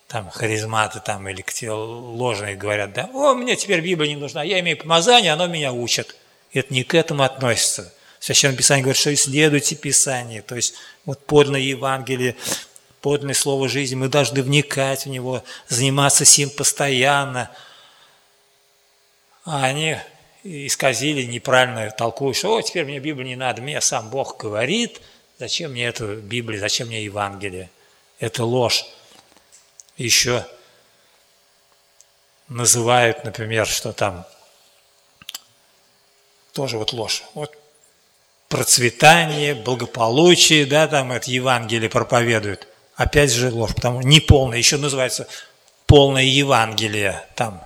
там 0.08 0.30
харизматы 0.30 0.98
там 0.98 1.28
или 1.28 1.42
те 1.42 1.70
ложные 1.70 2.56
говорят, 2.56 2.92
да, 2.92 3.08
о, 3.12 3.34
мне 3.34 3.54
теперь 3.54 3.80
Библия 3.80 4.08
не 4.08 4.16
нужна, 4.16 4.42
я 4.42 4.58
имею 4.58 4.78
помазание, 4.78 5.32
оно 5.32 5.46
меня 5.46 5.72
учит. 5.72 6.16
Это 6.52 6.74
не 6.74 6.82
к 6.82 6.94
этому 6.94 7.22
относится. 7.22 7.94
Священное 8.20 8.56
Писание 8.56 8.82
говорит, 8.82 9.00
что 9.00 9.12
исследуйте 9.14 9.74
Писание, 9.74 10.42
то 10.42 10.54
есть 10.54 10.74
вот 11.06 11.24
подлинное 11.24 11.60
Евангелие, 11.60 12.36
подлинное 13.00 13.34
Слово 13.34 13.66
жизни, 13.66 13.94
мы 13.94 14.08
должны 14.08 14.42
вникать 14.42 15.06
в 15.06 15.08
него, 15.08 15.42
заниматься 15.68 16.26
сим 16.26 16.50
постоянно. 16.50 17.50
А 19.46 19.64
они 19.64 19.96
исказили, 20.44 21.22
неправильно 21.22 21.90
толкуют, 21.90 22.36
что 22.36 22.54
о, 22.54 22.62
теперь 22.62 22.84
мне 22.84 23.00
Библия 23.00 23.26
не 23.26 23.36
надо, 23.36 23.62
мне 23.62 23.80
сам 23.80 24.10
Бог 24.10 24.36
говорит, 24.36 25.00
зачем 25.38 25.72
мне 25.72 25.86
эту 25.86 26.16
Библия, 26.16 26.60
зачем 26.60 26.88
мне 26.88 27.02
Евангелие? 27.02 27.70
Это 28.18 28.44
ложь 28.44 28.84
еще 29.96 30.46
называют, 32.48 33.24
например, 33.24 33.66
что 33.66 33.94
там 33.94 34.26
тоже 36.52 36.76
вот 36.76 36.92
ложь. 36.92 37.22
Вот 37.32 37.59
процветание, 38.50 39.54
благополучие, 39.54 40.66
да, 40.66 40.88
там 40.88 41.12
это 41.12 41.30
Евангелие 41.30 41.88
проповедует. 41.88 42.66
Опять 42.96 43.32
же 43.32 43.48
ложь, 43.48 43.74
потому 43.74 44.02
не 44.02 44.20
полное, 44.20 44.58
еще 44.58 44.76
называется 44.76 45.26
полное 45.86 46.24
Евангелие 46.24 47.24
там, 47.36 47.64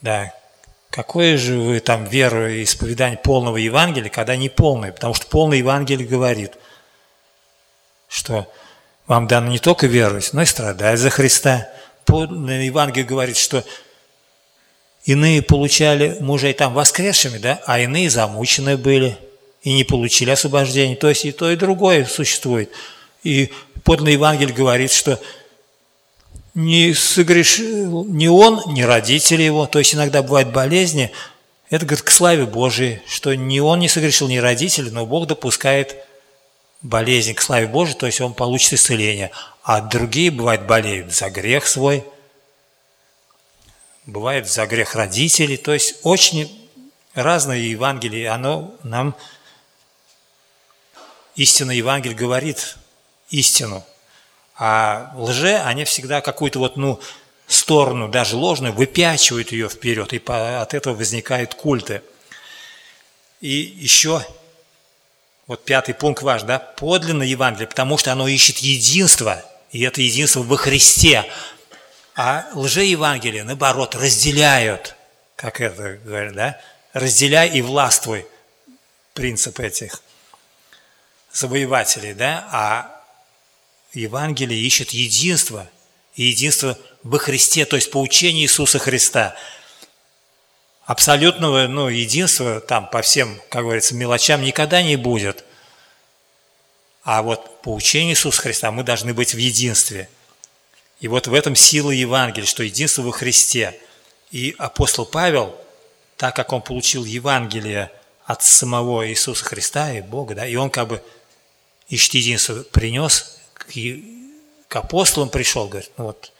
да. 0.00 0.32
Какое 0.88 1.36
же 1.36 1.58
вы 1.58 1.80
там 1.80 2.04
веру 2.04 2.48
и 2.48 2.64
исповедание 2.64 3.18
полного 3.18 3.56
Евангелия, 3.56 4.10
когда 4.10 4.36
не 4.36 4.48
полное? 4.48 4.92
Потому 4.92 5.14
что 5.14 5.26
полное 5.26 5.58
Евангелие 5.58 6.06
говорит, 6.06 6.52
что 8.08 8.46
вам 9.06 9.26
дано 9.26 9.48
не 9.50 9.58
только 9.58 9.86
веровать, 9.86 10.32
но 10.32 10.42
и 10.42 10.46
страдать 10.46 10.98
за 10.98 11.10
Христа. 11.10 11.68
Евангелие 12.06 13.06
говорит, 13.06 13.38
что 13.38 13.64
иные 15.04 15.40
получали 15.40 16.18
мужей 16.20 16.52
там 16.52 16.74
воскресшими, 16.74 17.38
да, 17.38 17.60
а 17.66 17.80
иные 17.80 18.10
замученные 18.10 18.76
были 18.76 19.18
и 19.62 19.72
не 19.72 19.84
получили 19.84 20.30
освобождения. 20.30 20.96
То 20.96 21.08
есть 21.08 21.24
и 21.24 21.32
то, 21.32 21.50
и 21.50 21.56
другое 21.56 22.04
существует. 22.04 22.70
И 23.22 23.50
подлинный 23.84 24.14
Евангелие 24.14 24.54
говорит, 24.54 24.92
что 24.92 25.20
не 26.54 26.92
согрешил 26.94 28.04
ни 28.04 28.26
он, 28.26 28.62
ни 28.66 28.82
родители 28.82 29.42
его, 29.42 29.66
то 29.66 29.78
есть 29.78 29.94
иногда 29.94 30.22
бывают 30.22 30.50
болезни, 30.50 31.10
это 31.70 31.86
говорит 31.86 32.04
к 32.04 32.10
славе 32.10 32.44
Божией, 32.44 33.00
что 33.08 33.34
ни 33.34 33.58
он 33.58 33.78
не 33.78 33.88
согрешил, 33.88 34.28
ни 34.28 34.36
родители, 34.36 34.90
но 34.90 35.06
Бог 35.06 35.26
допускает 35.26 35.96
болезнь 36.82 37.32
к 37.32 37.40
славе 37.40 37.66
Божией, 37.66 37.96
то 37.96 38.06
есть 38.06 38.20
он 38.20 38.34
получит 38.34 38.74
исцеление. 38.74 39.30
А 39.62 39.80
другие, 39.80 40.30
бывают, 40.30 40.66
болеют 40.66 41.14
за 41.14 41.30
грех 41.30 41.66
свой, 41.66 42.04
бывает 44.04 44.48
за 44.50 44.66
грех 44.66 44.94
родителей. 44.94 45.56
То 45.56 45.72
есть 45.72 45.96
очень 46.02 46.50
разное 47.14 47.58
Евангелие, 47.58 48.28
оно 48.28 48.74
нам, 48.82 49.14
истинное 51.36 51.74
Евангелие 51.74 52.16
говорит 52.16 52.76
истину. 53.30 53.84
А 54.56 55.12
лже, 55.16 55.56
они 55.58 55.84
всегда 55.84 56.20
какую-то 56.20 56.58
вот, 56.58 56.76
ну, 56.76 57.00
сторону, 57.46 58.08
даже 58.08 58.36
ложную, 58.36 58.72
выпячивают 58.72 59.52
ее 59.52 59.68
вперед, 59.68 60.12
и 60.12 60.22
от 60.26 60.74
этого 60.74 60.94
возникают 60.94 61.54
культы. 61.54 62.02
И 63.40 63.50
еще 63.50 64.24
вот 65.46 65.64
пятый 65.64 65.94
пункт 65.94 66.22
ваш, 66.22 66.42
да, 66.42 66.58
подлинное 66.58 67.26
Евангелие, 67.26 67.66
потому 67.66 67.98
что 67.98 68.12
оно 68.12 68.28
ищет 68.28 68.58
единство, 68.58 69.44
и 69.70 69.82
это 69.82 70.00
единство 70.00 70.42
во 70.42 70.56
Христе. 70.56 71.24
А 72.14 72.46
лжеевангелие, 72.54 73.42
наоборот, 73.42 73.94
разделяют, 73.94 74.94
как 75.36 75.60
это 75.60 75.98
говорят, 76.04 76.34
да, 76.34 76.60
разделяй 76.92 77.48
и 77.50 77.62
властвуй, 77.62 78.26
принцип 79.14 79.60
этих 79.60 80.02
завоевателей, 81.32 82.14
да, 82.14 82.48
а 82.50 83.02
Евангелие 83.94 84.60
ищет 84.60 84.90
единство, 84.90 85.68
и 86.14 86.24
единство 86.24 86.78
во 87.02 87.18
Христе, 87.18 87.64
то 87.64 87.76
есть 87.76 87.90
по 87.90 88.00
учению 88.00 88.44
Иисуса 88.44 88.78
Христа. 88.78 89.34
Абсолютного 90.84 91.68
ну, 91.68 91.88
единства 91.88 92.60
там 92.60 92.88
по 92.88 93.02
всем, 93.02 93.40
как 93.48 93.62
говорится, 93.62 93.94
мелочам 93.94 94.42
никогда 94.42 94.82
не 94.82 94.96
будет. 94.96 95.44
А 97.02 97.22
вот 97.22 97.62
по 97.62 97.72
учению 97.74 98.12
Иисуса 98.12 98.42
Христа 98.42 98.70
мы 98.70 98.82
должны 98.82 99.14
быть 99.14 99.34
в 99.34 99.38
единстве. 99.38 100.08
И 101.00 101.08
вот 101.08 101.26
в 101.26 101.34
этом 101.34 101.56
сила 101.56 101.90
Евангелия, 101.90 102.46
что 102.46 102.62
единство 102.62 103.02
во 103.02 103.12
Христе. 103.12 103.78
И 104.30 104.54
апостол 104.58 105.04
Павел, 105.04 105.56
так 106.16 106.36
как 106.36 106.52
он 106.52 106.62
получил 106.62 107.04
Евангелие 107.04 107.90
от 108.24 108.42
самого 108.42 109.08
Иисуса 109.08 109.44
Христа 109.44 109.92
и 109.92 110.00
Бога, 110.00 110.34
да, 110.34 110.46
и 110.46 110.54
он 110.54 110.70
как 110.70 110.88
бы 110.88 111.02
единство, 111.92 112.62
принес 112.62 113.38
к, 113.54 113.66
к 114.68 114.76
апостолам 114.76 115.28
пришел, 115.28 115.68
говорит, 115.68 115.90
ну 115.96 116.04
вот, 116.04 116.32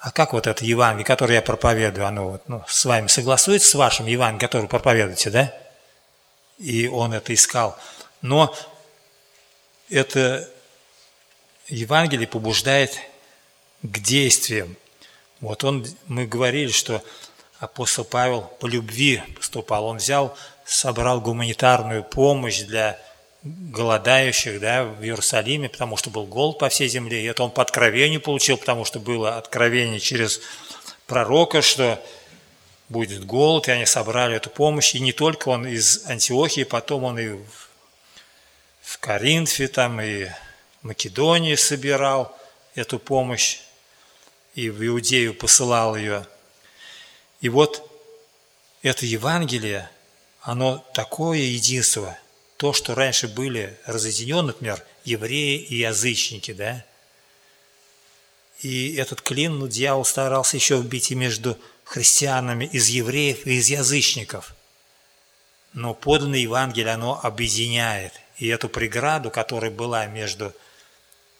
а 0.00 0.10
как 0.10 0.32
вот 0.32 0.46
это 0.46 0.64
Евангелие, 0.64 1.04
которое 1.04 1.34
я 1.34 1.42
проповедую, 1.42 2.06
оно 2.06 2.30
вот, 2.30 2.48
ну, 2.48 2.64
с 2.66 2.84
вами 2.84 3.06
согласуется 3.06 3.70
с 3.70 3.74
вашим 3.74 4.06
Евангелием, 4.06 4.40
которое 4.40 4.66
проповедуете, 4.66 5.30
да? 5.30 5.54
И 6.58 6.88
он 6.88 7.12
это 7.12 7.32
искал. 7.32 7.78
Но 8.20 8.54
это 9.88 10.48
Евангелие 11.68 12.26
побуждает 12.26 12.98
к 13.82 13.98
действиям. 13.98 14.76
Вот 15.40 15.64
он, 15.64 15.86
мы 16.06 16.26
говорили, 16.26 16.70
что 16.70 17.04
апостол 17.60 18.04
Павел 18.04 18.42
по 18.42 18.66
любви 18.66 19.22
поступал. 19.36 19.86
Он 19.86 19.98
взял, 19.98 20.36
собрал 20.64 21.20
гуманитарную 21.20 22.02
помощь 22.02 22.62
для 22.62 22.98
голодающих 23.42 24.60
да, 24.60 24.84
в 24.84 25.02
Иерусалиме, 25.02 25.68
потому 25.68 25.96
что 25.96 26.10
был 26.10 26.26
голод 26.26 26.58
по 26.58 26.68
всей 26.68 26.88
земле. 26.88 27.22
И 27.22 27.26
это 27.26 27.42
он 27.42 27.50
по 27.50 27.62
откровению 27.62 28.20
получил, 28.20 28.56
потому 28.56 28.84
что 28.84 29.00
было 29.00 29.36
откровение 29.36 30.00
через 30.00 30.40
пророка, 31.06 31.62
что 31.62 32.02
будет 32.88 33.24
голод, 33.24 33.68
и 33.68 33.72
они 33.72 33.86
собрали 33.86 34.36
эту 34.36 34.50
помощь. 34.50 34.94
И 34.94 35.00
не 35.00 35.12
только 35.12 35.48
он 35.48 35.66
из 35.66 36.06
Антиохии, 36.06 36.64
потом 36.64 37.04
он 37.04 37.18
и 37.18 37.38
в 38.82 38.98
Коринфе, 38.98 39.68
там, 39.68 40.00
и 40.00 40.26
в 40.26 40.32
Македонии 40.82 41.54
собирал 41.54 42.36
эту 42.74 42.98
помощь, 42.98 43.60
и 44.54 44.70
в 44.70 44.86
Иудею 44.86 45.34
посылал 45.34 45.96
ее. 45.96 46.26
И 47.40 47.48
вот 47.48 47.88
это 48.82 49.06
Евангелие, 49.06 49.88
оно 50.42 50.84
такое 50.92 51.38
единство, 51.38 52.16
то, 52.62 52.72
что 52.72 52.94
раньше 52.94 53.26
были 53.26 53.76
разъединены, 53.86 54.42
например, 54.52 54.84
евреи 55.04 55.58
и 55.58 55.78
язычники, 55.78 56.52
да, 56.52 56.84
и 58.60 58.94
этот 58.94 59.20
клин, 59.20 59.58
ну, 59.58 59.66
дьявол 59.66 60.04
старался 60.04 60.58
еще 60.58 60.76
вбить 60.76 61.10
и 61.10 61.16
между 61.16 61.58
христианами 61.82 62.66
из 62.66 62.86
евреев 62.86 63.48
и 63.48 63.54
из 63.54 63.68
язычников. 63.68 64.54
Но 65.72 65.92
поданное 65.92 66.38
Евангелие, 66.38 66.94
оно 66.94 67.18
объединяет. 67.20 68.12
И 68.36 68.46
эту 68.46 68.68
преграду, 68.68 69.32
которая 69.32 69.72
была 69.72 70.06
между 70.06 70.54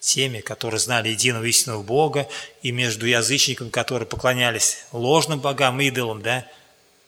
теми, 0.01 0.41
которые 0.41 0.81
знали 0.81 1.07
единого 1.07 1.45
истинного 1.45 1.83
Бога, 1.83 2.27
и 2.63 2.73
между 2.73 3.05
язычниками, 3.05 3.69
которые 3.69 4.07
поклонялись 4.07 4.79
ложным 4.91 5.39
богам, 5.39 5.79
идолам, 5.79 6.21
да, 6.21 6.45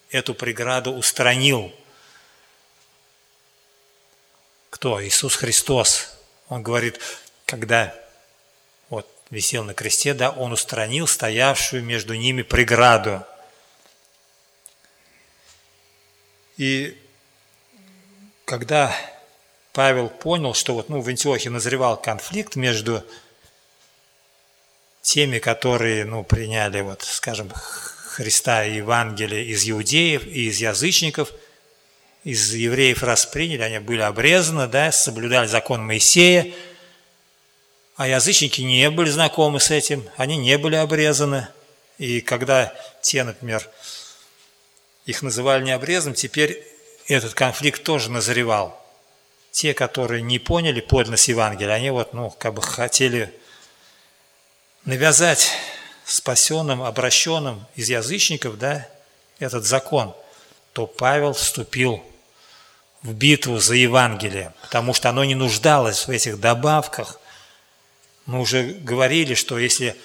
эту 0.10 0.34
преграду 0.34 0.94
устранил. 0.94 1.74
Кто? 4.76 5.02
Иисус 5.02 5.38
Христос. 5.38 6.18
Он 6.50 6.62
говорит, 6.62 7.00
когда 7.46 7.96
вот 8.90 9.10
висел 9.30 9.64
на 9.64 9.74
кресте, 9.74 10.14
да, 10.14 10.32
он 10.32 10.52
устранил 10.52 11.08
стоявшую 11.08 11.82
между 11.82 12.14
ними 12.14 12.42
преграду. 12.42 13.24
И 16.58 17.02
когда 18.44 18.94
Павел 19.72 20.10
понял, 20.10 20.54
что 20.54 20.74
вот, 20.74 20.90
ну, 20.90 21.00
в 21.00 21.08
Антиохе 21.08 21.50
назревал 21.50 21.96
конфликт 21.96 22.58
между 22.58 23.02
теми, 25.02 25.40
которые 25.40 26.04
ну, 26.04 26.26
приняли, 26.26 26.82
вот, 26.82 27.02
скажем, 27.02 27.50
Христа 27.50 28.66
и 28.66 28.76
Евангелие 28.76 29.46
из 29.46 29.70
иудеев 29.70 30.26
и 30.26 30.50
из 30.50 30.58
язычников, 30.60 31.32
из 32.26 32.54
евреев 32.56 33.04
расприняли, 33.04 33.62
они 33.62 33.80
были 33.80 34.02
обрезаны, 34.02 34.68
да, 34.68 34.92
соблюдали 34.92 35.46
закон 35.46 35.86
Моисея, 35.86 36.52
а 37.96 38.08
язычники 38.08 38.62
не 38.62 38.90
были 38.90 39.10
знакомы 39.12 39.60
с 39.60 39.70
этим, 39.70 40.04
они 40.18 40.36
не 40.36 40.58
были 40.58 40.76
обрезаны. 40.76 41.48
И 42.00 42.22
когда 42.22 42.74
те, 43.02 43.24
например, 43.24 43.70
их 45.06 45.22
называли 45.22 45.64
необрезанным, 45.64 46.16
теперь 46.16 46.68
этот 47.08 47.36
конфликт 47.36 47.84
тоже 47.84 48.10
назревал 48.10 48.84
те, 49.52 49.76
которые 49.76 50.24
не 50.24 50.40
поняли 50.40 50.82
подлинность 50.82 51.28
Евангелия, 51.28 51.76
они 51.76 51.92
вот, 51.92 52.14
ну, 52.14 52.32
как 52.32 52.56
бы 52.56 52.62
хотели 52.64 53.32
навязать 54.84 55.52
спасенным, 56.06 56.82
обращенным 56.82 57.68
из 57.76 57.88
язычников, 57.88 58.58
да, 58.58 58.90
этот 59.38 59.64
закон, 59.64 60.16
то 60.74 60.88
Павел 60.88 61.34
вступил 61.34 62.04
в 63.06 63.14
битву 63.14 63.60
за 63.60 63.76
Евангелие, 63.76 64.54
потому 64.62 64.94
что 64.94 65.10
оно 65.10 65.24
не 65.24 65.36
нуждалось 65.36 66.08
в 66.08 66.12
этих 66.12 66.40
добавках. 66.40 67.20
Мы 68.26 68.42
уже 68.42 68.64
говорили, 68.64 69.34
что 69.36 69.58
если 69.58 69.96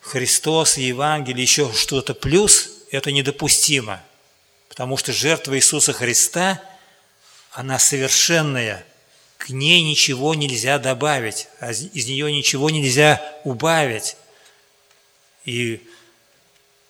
Христос 0.00 0.78
и 0.78 0.82
Евангелие 0.82 1.42
еще 1.42 1.72
что-то 1.72 2.14
плюс, 2.14 2.70
это 2.90 3.12
недопустимо, 3.12 4.02
потому 4.68 4.96
что 4.96 5.12
жертва 5.12 5.56
Иисуса 5.56 5.92
Христа– 5.92 6.60
она 7.56 7.78
совершенная, 7.78 8.84
к 9.38 9.48
ней 9.48 9.82
ничего 9.82 10.34
нельзя 10.34 10.78
добавить, 10.78 11.48
а 11.58 11.70
из 11.70 12.06
нее 12.06 12.30
ничего 12.30 12.68
нельзя 12.68 13.22
убавить. 13.44 14.16
И 15.46 15.80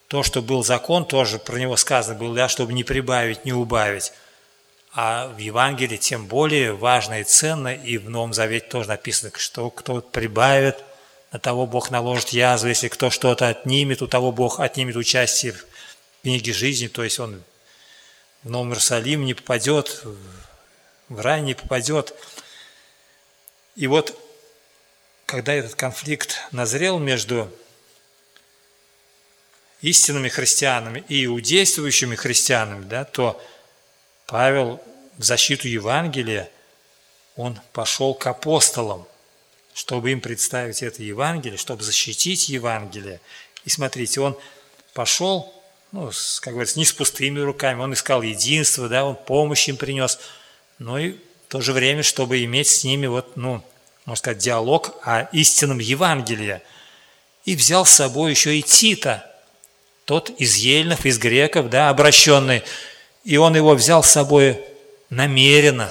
то, 0.09 0.25
что 0.25 0.42
был 0.42 0.64
закон, 0.64 1.07
тоже 1.07 1.38
про 1.38 1.57
него 1.59 1.77
сказано 1.77 2.18
было, 2.18 2.35
да, 2.35 2.49
чтобы 2.49 2.72
не 2.72 2.83
прибавить, 2.83 3.44
не 3.44 3.53
убавить. 3.53 4.12
А 4.99 5.29
в 5.29 5.37
Евангелии 5.37 5.99
тем 5.99 6.27
более 6.27 6.73
важно 6.73 7.21
и 7.21 7.25
ценно, 7.25 7.69
и 7.69 7.99
в 7.99 8.09
Новом 8.09 8.33
Завете 8.33 8.67
тоже 8.67 8.89
написано, 8.89 9.31
что 9.37 9.69
кто 9.69 10.01
прибавит, 10.01 10.83
на 11.33 11.39
того 11.39 11.67
Бог 11.67 11.91
наложит 11.91 12.31
язву, 12.31 12.71
если 12.71 12.89
кто 12.89 13.11
что-то 13.11 13.49
отнимет, 13.49 14.01
у 14.01 14.07
того 14.07 14.33
Бог 14.33 14.59
отнимет 14.59 14.97
участие 14.97 15.53
в 15.53 15.67
книге 16.23 16.55
жизни, 16.55 16.87
то 16.87 17.05
есть 17.05 17.21
он 17.21 17.43
в 18.43 18.49
Новом 18.49 18.71
Иерусалим 18.71 19.27
не 19.27 19.35
попадет, 19.35 20.03
в 21.11 21.21
рай 21.21 21.43
не 21.43 21.53
попадет. 21.53 22.15
И 23.75 23.87
вот, 23.89 24.19
когда 25.27 25.53
этот 25.53 25.75
конфликт 25.75 26.39
назрел 26.53 26.99
между 26.99 27.53
истинными 29.83 30.31
христианами 30.31 31.05
и 31.07 31.27
иудействующими 31.27 32.15
христианами, 32.17 32.85
да, 32.85 33.05
то 33.05 33.39
Павел 34.27 34.81
в 35.19 35.25
защиту 35.25 35.69
Евангелия, 35.69 36.51
он 37.37 37.59
пошел 37.73 38.15
к 38.15 38.27
апостолам, 38.27 39.07
чтобы 39.75 40.12
им 40.12 40.21
представить 40.21 40.83
это 40.83 41.03
Евангелие, 41.03 41.59
чтобы 41.59 41.83
защитить 41.83 42.49
Евангелие. 42.49 43.21
И 43.65 43.71
смотрите, 43.71 44.21
он 44.21 44.37
пошел, 44.95 45.53
ну, 45.93 46.11
как 46.41 46.53
говорится, 46.53 46.79
не 46.79 46.85
с 46.85 46.93
пустыми 46.93 47.41
руками, 47.41 47.81
он 47.81 47.93
искал 47.93 48.23
единство, 48.23 48.89
да, 48.89 49.05
он 49.05 49.17
помощь 49.17 49.69
им 49.69 49.77
принес– 49.77 50.19
но 50.79 50.99
и 50.99 51.12
в 51.12 51.49
то 51.49 51.61
же 51.61 51.73
время, 51.73 52.03
чтобы 52.03 52.45
иметь 52.45 52.69
с 52.69 52.85
ними, 52.85 53.07
вот, 53.07 53.37
ну, 53.37 53.62
можно 54.05 54.19
сказать, 54.19 54.39
диалог 54.39 54.95
о 55.03 55.23
истинном 55.33 55.79
Евангелии. 55.79 56.61
И 57.45 57.57
взял 57.57 57.87
с 57.87 57.91
собой 57.91 58.33
еще 58.33 58.59
и 58.59 58.62
Тита, 58.62 59.25
тот 60.05 60.31
из 60.39 60.57
ельнов, 60.57 61.07
из 61.07 61.19
греков, 61.19 61.71
да, 61.71 61.89
обращенный. 61.89 62.62
И 63.27 63.39
он 63.39 63.57
его 63.57 63.75
взял 63.75 64.05
с 64.05 64.11
собой 64.11 64.65
намеренно, 65.11 65.91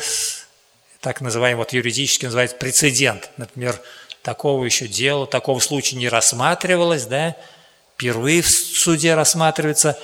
так 1.01 1.19
называемый, 1.19 1.57
вот 1.57 1.73
юридически 1.73 2.23
называется 2.23 2.55
прецедент. 2.55 3.29
Например, 3.35 3.77
такого 4.21 4.63
еще 4.63 4.87
дела, 4.87 5.27
такого 5.27 5.59
случая 5.59 5.97
не 5.97 6.07
рассматривалось, 6.07 7.07
да, 7.07 7.35
впервые 7.95 8.41
в 8.41 8.49
суде 8.49 9.15
рассматривается, 9.15 9.99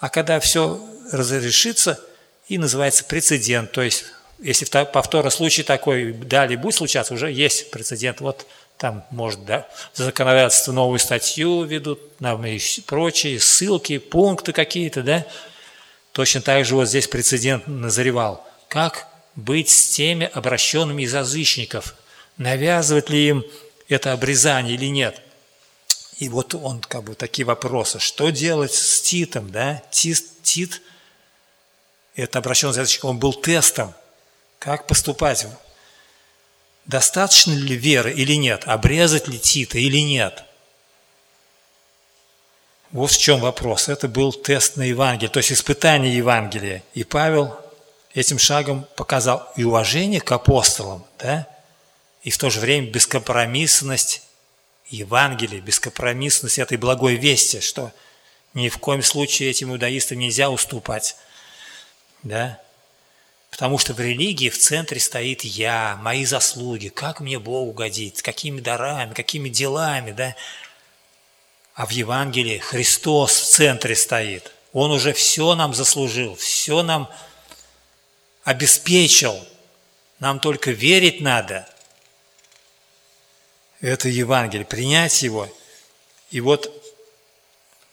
а 0.00 0.08
когда 0.08 0.40
все 0.40 0.84
разрешится, 1.12 2.00
и 2.48 2.58
называется 2.58 3.04
прецедент, 3.04 3.70
то 3.70 3.82
есть 3.82 4.06
если 4.40 4.64
повторный 4.64 5.30
случай 5.30 5.62
такой 5.62 6.12
далее 6.12 6.58
будет 6.58 6.74
случаться, 6.74 7.14
уже 7.14 7.30
есть 7.30 7.70
прецедент. 7.70 8.20
Вот 8.20 8.44
там, 8.76 9.04
может, 9.12 9.44
да, 9.44 9.68
законодательство 9.94 10.72
новую 10.72 10.98
статью 10.98 11.62
ведут, 11.62 12.00
нам 12.20 12.44
и 12.44 12.58
прочие, 12.86 13.38
ссылки, 13.38 13.98
пункты 13.98 14.52
какие-то, 14.52 15.04
да. 15.04 15.24
Точно 16.12 16.40
так 16.40 16.64
же 16.64 16.74
вот 16.74 16.88
здесь 16.88 17.08
прецедент 17.08 17.66
назревал. 17.66 18.46
Как 18.68 19.08
быть 19.34 19.70
с 19.70 19.88
теми 19.88 20.30
обращенными 20.32 21.02
из 21.02 21.14
язычников? 21.14 21.94
навязывать 22.36 23.10
ли 23.10 23.28
им 23.28 23.44
это 23.88 24.12
обрезание 24.12 24.74
или 24.74 24.86
нет. 24.86 25.20
И 26.18 26.28
вот 26.28 26.54
он 26.54 26.80
как 26.80 27.04
бы 27.04 27.14
такие 27.14 27.44
вопросы. 27.44 27.98
Что 27.98 28.30
делать 28.30 28.72
с 28.72 29.00
Титом, 29.02 29.50
да? 29.50 29.82
Тит, 29.90 30.24
Тит 30.42 30.80
это 32.14 32.38
обращенный 32.38 32.74
язычник, 32.78 33.04
он 33.04 33.18
был 33.18 33.32
тестом. 33.32 33.94
Как 34.58 34.86
поступать? 34.86 35.46
Достаточно 36.84 37.52
ли 37.52 37.74
веры 37.74 38.12
или 38.12 38.34
нет? 38.34 38.64
Обрезать 38.66 39.28
ли 39.28 39.38
Тита 39.38 39.78
или 39.78 39.98
нет? 39.98 40.44
Вот 42.92 43.10
в 43.10 43.18
чем 43.18 43.40
вопрос. 43.40 43.88
Это 43.88 44.06
был 44.06 44.32
тест 44.32 44.76
на 44.76 44.82
Евангелие, 44.82 45.30
то 45.30 45.38
есть 45.38 45.52
испытание 45.52 46.14
Евангелия. 46.14 46.82
И 46.94 47.04
Павел 47.04 47.58
этим 48.14 48.38
шагом 48.38 48.86
показал 48.96 49.50
и 49.56 49.64
уважение 49.64 50.20
к 50.20 50.30
апостолам, 50.30 51.04
да, 51.18 51.48
и 52.22 52.30
в 52.30 52.38
то 52.38 52.50
же 52.50 52.60
время 52.60 52.90
бескомпромиссность 52.90 54.22
Евангелия, 54.88 55.60
бескомпромиссность 55.60 56.58
этой 56.58 56.76
благой 56.76 57.16
вести, 57.16 57.60
что 57.60 57.92
ни 58.54 58.68
в 58.68 58.78
коем 58.78 59.02
случае 59.02 59.50
этим 59.50 59.72
иудаистам 59.72 60.18
нельзя 60.18 60.50
уступать. 60.50 61.16
Да? 62.22 62.60
Потому 63.50 63.78
что 63.78 63.94
в 63.94 64.00
религии 64.00 64.50
в 64.50 64.58
центре 64.58 65.00
стоит 65.00 65.42
я, 65.44 65.98
мои 66.02 66.24
заслуги, 66.24 66.88
как 66.88 67.20
мне 67.20 67.38
Богу 67.38 67.70
угодить, 67.70 68.22
какими 68.22 68.60
дарами, 68.60 69.14
какими 69.14 69.48
делами. 69.48 70.12
Да? 70.12 70.36
А 71.74 71.86
в 71.86 71.90
Евангелии 71.90 72.58
Христос 72.58 73.32
в 73.32 73.44
центре 73.50 73.96
стоит. 73.96 74.52
Он 74.72 74.90
уже 74.90 75.12
все 75.12 75.54
нам 75.54 75.74
заслужил, 75.74 76.34
все 76.36 76.82
нам 76.82 77.10
обеспечил. 78.44 79.38
Нам 80.18 80.38
только 80.40 80.70
верить 80.70 81.20
надо. 81.20 81.68
Это 83.80 84.08
Евангелие, 84.08 84.64
принять 84.64 85.22
его. 85.22 85.48
И 86.30 86.40
вот 86.40 86.70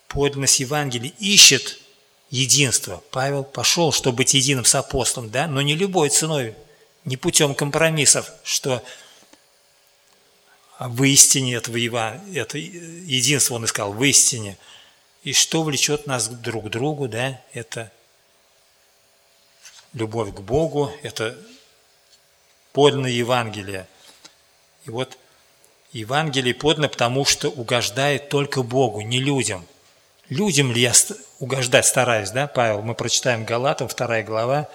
подлинность 0.07 0.59
Евангелия 0.59 1.11
ищет 1.19 1.79
единство. 2.29 3.03
Павел 3.11 3.43
пошел, 3.43 3.91
чтобы 3.91 4.17
быть 4.17 4.33
единым 4.33 4.65
с 4.65 4.75
апостолом, 4.75 5.29
да, 5.31 5.47
но 5.47 5.61
не 5.61 5.75
любой 5.75 6.09
ценой, 6.09 6.55
не 7.05 7.17
путем 7.17 7.55
компромиссов, 7.55 8.31
что 8.43 8.83
в 10.87 11.03
истине 11.03 11.55
этого 11.55 11.75
Евангелия, 11.75 12.43
это 12.43 12.57
единство 12.57 13.55
он 13.55 13.65
искал, 13.65 13.91
в 13.91 14.03
истине. 14.03 14.57
И 15.23 15.33
что 15.33 15.63
влечет 15.63 16.07
нас 16.07 16.29
друг 16.29 16.67
к 16.67 16.69
другу, 16.69 17.09
да, 17.09 17.41
это 17.53 17.91
любовь 19.93 20.33
к 20.33 20.39
Богу, 20.39 20.91
это 21.03 21.37
подлинное 22.71 23.11
Евангелие. 23.11 23.87
И 24.85 24.89
вот 24.89 25.17
Евангелие 25.91 26.53
подлинно, 26.53 26.87
потому 26.87 27.25
что 27.25 27.49
угождает 27.49 28.29
только 28.29 28.63
Богу, 28.63 29.01
не 29.01 29.19
людям. 29.19 29.65
Людям 30.29 30.71
ли 30.71 30.81
я 30.81 30.93
угождать 31.39 31.87
стараюсь, 31.87 32.29
да, 32.29 32.47
Павел? 32.47 32.83
Мы 32.83 32.93
прочитаем 32.93 33.43
Галатам, 33.43 33.87
2 33.87 34.21
глава, 34.21 34.69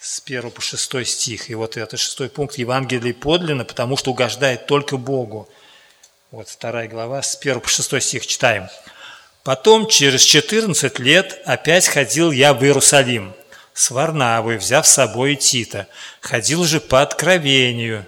с 0.00 0.22
1 0.24 0.50
по 0.50 0.62
6 0.62 1.06
стих. 1.06 1.50
И 1.50 1.54
вот 1.54 1.76
это 1.76 1.96
шестой 1.96 2.30
пункт 2.30 2.56
Евангелие 2.56 3.12
подлинно, 3.12 3.64
потому 3.64 3.96
что 3.96 4.10
угождает 4.10 4.66
только 4.66 4.96
Богу. 4.96 5.48
Вот 6.30 6.48
2 6.58 6.86
глава, 6.86 7.22
с 7.22 7.36
1 7.36 7.60
по 7.60 7.68
6 7.68 8.00
стих 8.02 8.26
читаем. 8.26 8.68
«Потом, 9.42 9.86
через 9.86 10.22
14 10.22 10.98
лет, 10.98 11.40
опять 11.44 11.86
ходил 11.86 12.30
я 12.30 12.54
в 12.54 12.62
Иерусалим, 12.62 13.34
с 13.74 13.90
Варнавой, 13.90 14.56
взяв 14.58 14.86
с 14.86 14.92
собой 14.92 15.36
Тита. 15.36 15.86
Ходил 16.20 16.64
же 16.64 16.80
по 16.80 17.02
откровению 17.02 18.06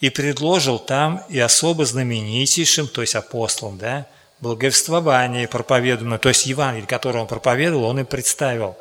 и 0.00 0.10
предложил 0.10 0.78
там 0.78 1.24
и 1.28 1.38
особо 1.38 1.84
знаменитейшим, 1.84 2.88
то 2.88 3.00
есть 3.00 3.14
апостолам, 3.14 3.78
да, 3.78 4.06
благовествование 4.40 5.46
проповедуемое, 5.46 6.18
то 6.18 6.28
есть 6.28 6.46
Евангелие, 6.46 6.88
которое 6.88 7.20
он 7.20 7.26
проповедовал, 7.26 7.84
он 7.84 8.00
и 8.00 8.04
представил. 8.04 8.76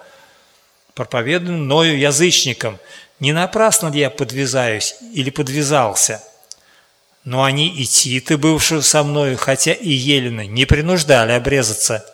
Проповедан 0.95 1.63
мною 1.63 1.97
язычникам. 1.97 2.79
Не 3.19 3.33
напрасно 3.33 3.89
ли 3.89 3.99
я 3.99 4.09
подвязаюсь 4.09 4.95
или 5.13 5.29
подвязался? 5.29 6.23
Но 7.23 7.43
они 7.43 7.67
и 7.67 7.85
Титы, 7.85 8.37
бывшие 8.37 8.81
со 8.81 9.03
мною, 9.03 9.37
хотя 9.37 9.73
и 9.73 9.89
Елены, 9.89 10.45
не 10.45 10.65
принуждали 10.65 11.31
обрезаться, 11.31 12.05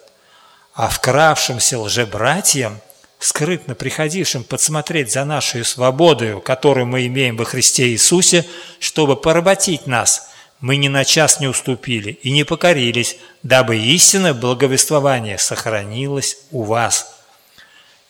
а 0.74 0.88
вкравшимся 0.88 1.80
лжебратьям– 1.80 2.80
скрытно 3.20 3.76
приходившим 3.76 4.44
подсмотреть 4.44 5.12
за 5.12 5.26
нашу 5.26 5.64
свободою, 5.66 6.42
которую 6.42 6.88
мы 6.88 7.06
имеем 7.06 7.36
во 7.36 7.46
Христе 7.46 7.90
Иисусе, 7.90 8.46
чтобы 8.80 9.18
поработить 9.18 9.86
нас, 9.86 10.30
мы 10.62 10.78
ни 10.78 10.88
на 10.88 11.06
час 11.06 11.40
не 11.40 11.48
уступили 11.48 12.12
и 12.24 12.32
не 12.32 12.44
покорились, 12.44 13.18
дабы 13.44 13.78
истинное 13.78 14.34
благовествование 14.34 15.38
сохранилось 15.38 16.38
у 16.52 16.64
вас. 16.64 17.19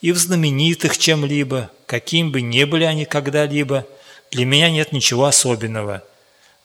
И 0.00 0.12
в 0.12 0.18
знаменитых 0.18 0.96
чем-либо, 0.96 1.70
каким 1.86 2.32
бы 2.32 2.40
ни 2.40 2.64
были 2.64 2.84
они 2.84 3.04
когда-либо, 3.04 3.86
для 4.30 4.46
меня 4.46 4.70
нет 4.70 4.92
ничего 4.92 5.26
особенного. 5.26 6.04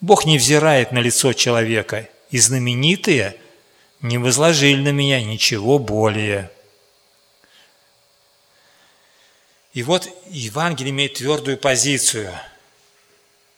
Бог 0.02 0.26
не 0.26 0.38
взирает 0.38 0.92
на 0.92 1.00
лицо 1.00 1.34
человека, 1.34 2.08
и 2.30 2.38
знаменитые 2.38 3.36
не 4.02 4.18
возложили 4.18 4.82
на 4.82 4.92
меня 4.92 5.22
ничего 5.24 5.80
более». 5.80 6.52
И 9.76 9.84
вот 9.84 10.08
Евангелие 10.30 10.92
имеет 10.92 11.16
твердую 11.16 11.58
позицию. 11.58 12.34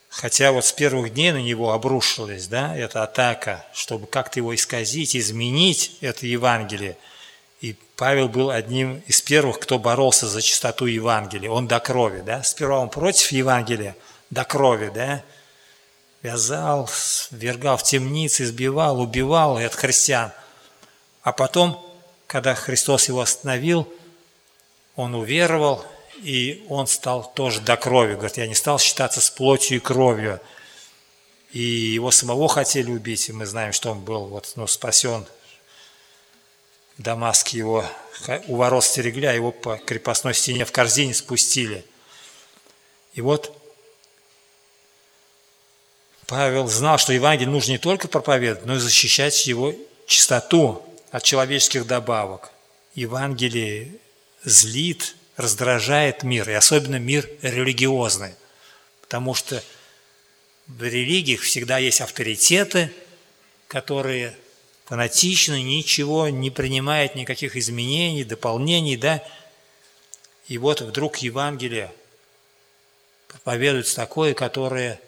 Хотя 0.10 0.52
вот 0.52 0.66
с 0.66 0.72
первых 0.72 1.14
дней 1.14 1.32
на 1.32 1.44
него 1.44 1.74
обрушилась 1.74 2.48
да, 2.48 2.76
эта 2.76 3.04
атака, 3.04 3.64
чтобы 3.72 4.08
как-то 4.08 4.40
его 4.40 4.56
исказить, 4.56 5.16
изменить 5.16 5.96
это 6.02 6.26
Евангелие. 6.26 6.98
И 7.98 8.00
Павел 8.00 8.30
был 8.30 8.52
одним 8.52 9.02
из 9.08 9.22
первых, 9.22 9.60
кто 9.60 9.80
боролся 9.80 10.28
за 10.28 10.42
чистоту 10.42 10.86
Евангелия. 10.86 11.50
Он 11.50 11.68
до 11.68 11.80
крови, 11.80 12.22
да? 12.22 12.44
Сперва 12.44 12.80
он 12.80 12.90
против 12.90 13.32
Евангелия, 13.32 13.96
до 14.30 14.44
крови, 14.44 14.92
да? 14.94 15.24
Вязал, 16.22 16.88
вергал 17.32 17.78
в 17.78 17.84
темницы, 17.84 18.44
избивал, 18.44 19.02
убивал 19.02 19.58
от 19.58 19.74
христиан. 19.74 20.32
А 21.24 21.32
потом, 21.32 21.84
когда 22.28 22.54
Христос 22.54 23.08
его 23.08 23.22
остановил, 23.22 23.92
он 24.96 25.16
уверовал, 25.16 25.84
и 26.22 26.66
он 26.70 26.86
стал 26.86 27.32
тоже 27.34 27.62
до 27.62 27.78
крови. 27.78 28.14
Говорит, 28.14 28.38
я 28.38 28.48
не 28.48 28.56
стал 28.56 28.78
считаться 28.78 29.22
с 29.22 29.32
плотью 29.32 29.78
и 29.78 29.80
кровью. 29.80 30.40
И 31.52 31.62
его 31.62 32.12
самого 32.12 32.48
хотели 32.48 32.92
убить, 32.92 33.30
и 33.30 33.34
мы 33.34 33.48
знаем, 33.48 33.74
что 33.74 33.92
он 33.92 34.02
был 34.02 34.26
вот, 34.26 34.54
ну, 34.56 34.68
спасен. 34.68 35.26
В 36.98 37.02
Дамаске 37.04 37.60
его 37.60 37.86
у 38.48 38.56
ворот 38.56 38.84
стерегли, 38.84 39.28
а 39.28 39.34
его 39.34 39.52
по 39.52 39.78
крепостной 39.78 40.34
стене 40.34 40.66
в 40.66 40.72
корзине 40.72 41.14
спустили. 41.14 41.86
И 43.14 43.22
вот 43.22 43.56
Павел 46.26 46.68
знал, 46.68 46.98
что 46.98 47.14
Евангелие 47.14 47.52
нужно 47.52 47.74
не 47.74 47.78
только 47.78 48.08
проповедовать, 48.08 48.66
но 48.66 48.76
и 48.76 48.80
защищать 48.80 49.48
его 49.48 49.74
чистоту 50.08 50.84
от 51.12 51.24
человеческих 51.24 51.86
добавок. 51.86 52.52
Евангелие 52.96 53.94
злит 54.44 55.16
раздражает 55.36 56.24
мир, 56.24 56.50
и 56.50 56.54
особенно 56.54 56.98
мир 56.98 57.30
религиозный. 57.42 58.34
Потому 59.02 59.36
что 59.36 59.64
в 60.66 60.84
религиях 60.84 61.42
всегда 61.42 61.78
есть 61.78 62.02
авторитеты, 62.02 62.92
которые 63.68 64.36
фанатично 64.88 65.62
ничего 65.62 66.30
не 66.30 66.50
принимают, 66.50 67.14
никаких 67.14 67.58
изменений, 67.58 68.24
дополнений, 68.24 68.96
да. 68.96 69.22
И 70.48 70.58
вот 70.58 70.80
вдруг 70.80 71.18
Евангелие 71.18 71.94
проповедуется 73.28 73.98
такое, 73.98 74.34
которое 74.34 75.00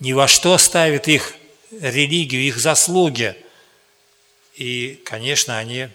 ни 0.00 0.14
во 0.14 0.26
что 0.26 0.56
ставит 0.56 1.06
их 1.06 1.34
религию, 1.70 2.40
их 2.42 2.56
заслуги. 2.56 3.36
И, 4.54 5.02
конечно, 5.04 5.58
они 5.58 5.90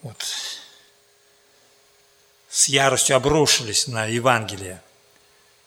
вот, 0.00 0.24
с 2.48 2.68
яростью 2.68 3.16
обрушились 3.16 3.86
на 3.86 4.06
Евангелие, 4.06 4.82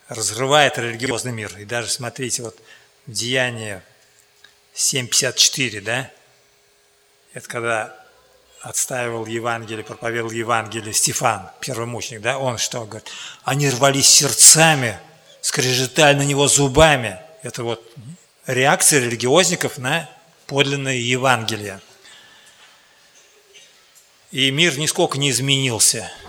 разрывает 0.08 0.80
религиозный 0.80 1.32
мир. 1.32 1.56
И 1.60 1.66
даже 1.66 1.92
смотрите, 1.92 2.42
вот 2.42 2.58
Деяние 3.06 3.84
7.54, 4.74 5.82
да, 5.82 6.12
это 7.34 7.48
когда 7.48 8.06
отстаивал 8.62 9.26
Евангелие, 9.26 9.84
проповедовал 9.84 10.32
Евангелие 10.32 10.94
Стефан, 10.94 11.50
первый 11.60 11.86
мученик, 11.86 12.22
да, 12.22 12.38
он 12.38 12.58
что 12.58 12.86
говорит? 12.86 13.10
Они 13.44 13.70
рвались 13.70 14.08
сердцами, 14.08 15.00
скрежетали 15.42 16.18
на 16.18 16.24
него 16.24 16.48
зубами. 16.48 17.20
Это 17.42 17.64
вот 17.64 17.84
реакция 18.46 19.02
религиозников 19.02 19.78
на 19.78 20.10
подлинное 20.48 20.96
Евангелие. 20.96 21.82
И 24.32 24.50
мир 24.52 24.78
нисколько 24.78 25.18
не 25.18 25.30
изменился– 25.30 26.12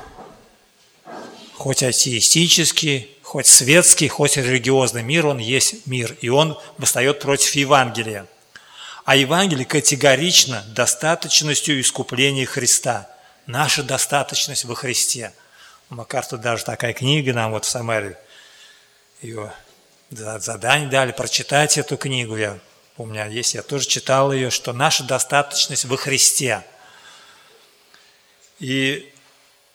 хоть 1.64 1.83
атеистический, 1.83 3.09
хоть 3.22 3.46
светский, 3.46 4.09
хоть 4.09 4.37
религиозный 4.37 5.02
мир, 5.02 5.26
он 5.26 5.38
есть 5.38 5.87
мир, 5.87 6.14
и 6.20 6.28
он 6.28 6.59
восстает 6.76 7.20
против 7.20 7.54
Евангелия. 7.54 8.26
А 9.04 9.16
Евангелие 9.16 9.66
категорично 9.66 10.64
достаточностью 10.68 11.78
искупления 11.78 12.46
Христа. 12.46 13.10
Наша 13.46 13.82
достаточность 13.82 14.64
во 14.64 14.74
Христе. 14.74 15.34
У 15.90 15.94
Макарта 15.96 16.38
даже 16.38 16.64
такая 16.64 16.94
книга 16.94 17.34
нам 17.34 17.50
вот 17.50 17.66
в 17.66 17.68
Самаре, 17.68 18.18
ее 19.20 19.52
задание 20.10 20.88
дали 20.88 21.12
прочитать 21.12 21.76
эту 21.76 21.98
книгу. 21.98 22.36
Я 22.36 22.58
помню, 22.96 23.30
есть, 23.30 23.52
я 23.52 23.62
тоже 23.62 23.86
читал 23.86 24.32
ее, 24.32 24.48
что 24.48 24.72
наша 24.72 25.04
достаточность 25.04 25.84
во 25.84 25.98
Христе. 25.98 26.64
И 28.58 29.12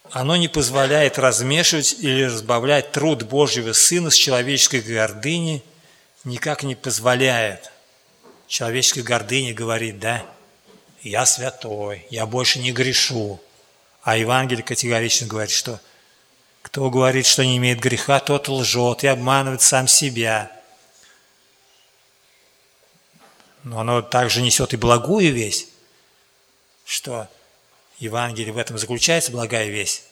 оно 0.09 0.37
не 0.37 0.47
позволяет 0.47 1.19
размешивать 1.19 1.97
или 1.99 2.23
разбавлять 2.23 2.91
труд 2.91 3.21
Божьего 3.21 3.73
Сына 3.73 4.09
с 4.09 4.15
человеческой 4.15 4.81
гордыней, 4.81 5.63
никак 6.23 6.63
не 6.63 6.73
позволяет– 6.73 7.71
человеческой 8.49 9.03
гордыни 9.03 9.53
говорит, 9.53 9.99
да, 9.99 10.25
я 11.01 11.25
святой, 11.25 12.05
я 12.09 12.25
больше 12.25 12.59
не 12.59 12.73
грешу. 12.73 13.39
А 14.01 14.17
Евангелие 14.17 14.63
категорично 14.63 15.27
говорит, 15.27 15.51
что 15.51 15.79
кто 16.61 16.89
говорит, 16.89 17.25
что 17.25 17.45
не 17.45 17.55
имеет 17.57 17.79
греха, 17.79 18.19
тот 18.19 18.49
лжет 18.49 19.03
и 19.03 19.07
обманывает 19.07 19.61
сам 19.61 19.87
себя. 19.87 20.51
Но 23.63 23.79
оно 23.79 24.01
также 24.01 24.41
несет 24.41 24.73
и 24.73 24.77
благую 24.77 25.31
весть, 25.31 25.69
что 26.85 27.29
Евангелие 27.99 28.51
в 28.51 28.57
этом 28.57 28.77
заключается, 28.77 29.31
благая 29.31 29.67
весть. 29.67 30.03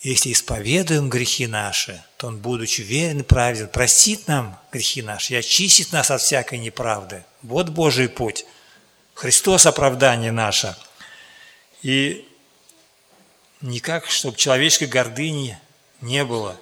Если 0.00 0.32
исповедуем 0.32 1.08
грехи 1.08 1.48
наши, 1.48 2.02
то 2.18 2.28
Он, 2.28 2.38
будучи 2.38 2.82
верен 2.82 3.20
и 3.20 3.22
праведен, 3.24 3.68
простит 3.68 4.28
нам 4.28 4.58
грехи 4.70 5.02
наши 5.02 5.34
и 5.34 5.36
очистит 5.36 5.92
нас 5.92 6.10
от 6.10 6.20
всякой 6.20 6.58
неправды. 6.58 7.24
Вот 7.42 7.70
Божий 7.70 8.08
путь. 8.08 8.46
Христос 9.14 9.66
оправдание 9.66 10.30
наше. 10.30 10.76
И 11.82 12.28
никак, 13.60 14.08
чтобы 14.08 14.36
человеческой 14.36 14.86
гордыни 14.86 15.58
не 16.00 16.24
было. 16.24 16.56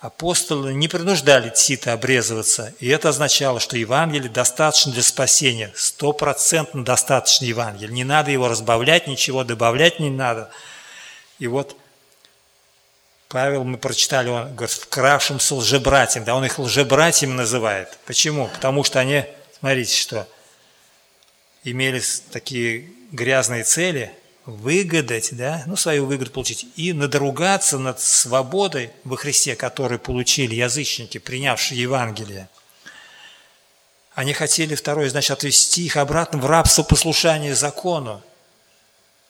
Апостолы 0.00 0.74
не 0.74 0.88
принуждали 0.88 1.50
Тита 1.50 1.92
обрезываться, 1.92 2.74
и 2.80 2.88
это 2.88 3.10
означало, 3.10 3.60
что 3.60 3.76
Евангелие 3.76 4.28
достаточно 4.28 4.90
для 4.90 5.04
спасения, 5.04 5.72
стопроцентно 5.76 6.84
достаточно 6.84 7.44
Евангелие. 7.44 7.94
Не 7.94 8.02
надо 8.02 8.32
его 8.32 8.48
разбавлять, 8.48 9.06
ничего 9.06 9.44
добавлять 9.44 10.00
не 10.00 10.10
надо. 10.10 10.50
И 11.38 11.46
вот 11.46 11.76
Павел, 13.32 13.64
мы 13.64 13.78
прочитали, 13.78 14.28
он 14.28 14.54
говорит, 14.54 14.76
вкравшимся 14.76 15.54
лжебратьям, 15.54 16.22
да, 16.22 16.34
он 16.34 16.44
их 16.44 16.58
лжебратьями 16.58 17.32
называет. 17.32 17.98
Почему? 18.04 18.48
Потому 18.48 18.84
что 18.84 19.00
они, 19.00 19.24
смотрите, 19.58 19.96
что 19.96 20.28
имели 21.64 22.02
такие 22.30 22.90
грязные 23.10 23.64
цели, 23.64 24.12
выгадать, 24.44 25.30
да, 25.32 25.62
ну, 25.64 25.76
свою 25.76 26.04
выгоду 26.04 26.30
получить, 26.30 26.66
и 26.76 26.92
надругаться 26.92 27.78
над 27.78 28.00
свободой 28.00 28.90
во 29.04 29.16
Христе, 29.16 29.56
которую 29.56 29.98
получили 29.98 30.54
язычники, 30.54 31.16
принявшие 31.16 31.80
Евангелие. 31.80 32.50
Они 34.14 34.34
хотели, 34.34 34.74
второе, 34.74 35.08
значит, 35.08 35.30
отвести 35.30 35.86
их 35.86 35.96
обратно 35.96 36.38
в 36.38 36.44
рабство 36.44 36.82
послушания 36.82 37.54
закону. 37.54 38.22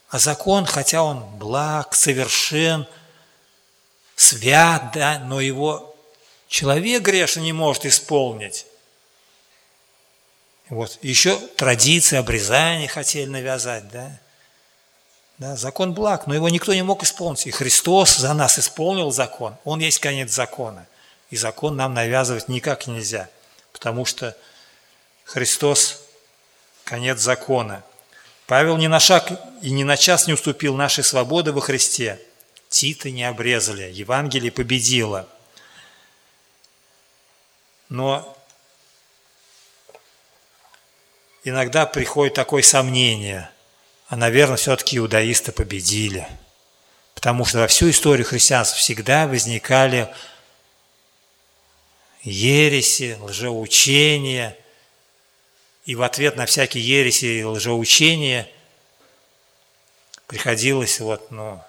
А 0.09 0.19
закон, 0.19 0.67
хотя 0.67 1.05
он 1.05 1.21
благ, 1.39 1.95
совершен– 1.95 2.89
свят, 4.23 4.93
да, 4.95 5.19
но 5.19 5.41
его 5.41 5.95
человек 6.49 7.03
грешный 7.03 7.43
не 7.43 7.53
может 7.53 7.85
исполнить. 7.85 8.67
Вот. 10.69 10.99
Еще 11.03 11.37
традиции 11.57 12.17
обрезания 12.17 12.89
хотели 12.89 13.29
навязать, 13.29 13.89
да. 13.91 14.19
Да, 15.39 15.57
закон 15.57 15.93
благ, 15.93 16.27
но 16.27 16.35
его 16.35 16.49
никто 16.49 16.73
не 16.73 16.83
мог 16.83 17.03
исполнить. 17.03 17.47
И 17.47 17.51
Христос 17.51 18.17
за 18.17 18.33
нас 18.33 18.59
исполнил 18.59 19.11
закон. 19.11 19.57
Он 19.65 19.81
есть 19.81 19.99
конец 19.99 20.31
закона. 20.31 20.87
И 21.31 21.37
закон 21.37 21.77
нам 21.77 21.95
навязывать 21.95 22.49
никак 22.49 22.87
нельзя, 22.87 23.29
потому 23.73 24.05
что 24.05 24.37
Христос– 25.25 26.03
конец 26.85 27.19
закона. 27.21 27.83
Павел 28.47 28.77
ни 28.77 28.87
на 28.87 29.01
шаг 29.01 29.33
и 29.63 29.71
ни 29.71 29.83
на 29.83 29.97
час 29.97 30.27
не 30.27 30.35
уступил 30.35 30.77
нашей 30.77 31.03
свободы 31.03 31.53
во 31.53 31.61
Христе– 31.61 32.21
Тита 32.73 33.11
не 33.11 33.23
обрезали, 33.23 33.93
Евангелие 33.93 34.51
победило. 34.51 35.29
Но 37.91 38.35
иногда 41.45 41.85
приходит 41.85 42.33
такое 42.33 42.63
сомнение, 42.63 43.51
а, 44.09 44.17
наверное, 44.17 44.57
все-таки 44.57 44.97
иудаисты 44.97 45.53
победили. 45.53 46.27
Потому 47.15 47.45
что 47.45 47.59
во 47.59 47.67
всю 47.67 47.91
историю 47.91 48.27
христианства 48.27 48.79
всегда 48.79 49.27
возникали 49.27 50.13
ереси, 52.23 53.19
лжеучения, 53.21 54.57
и 55.85 55.95
в 55.95 56.01
ответ 56.03 56.37
на 56.37 56.47
всякие 56.47 56.87
ереси 56.87 57.27
и 57.41 57.45
лжеучения 57.45 58.49
приходилось 60.27 60.99
вот, 61.01 61.31
ну, 61.31 61.63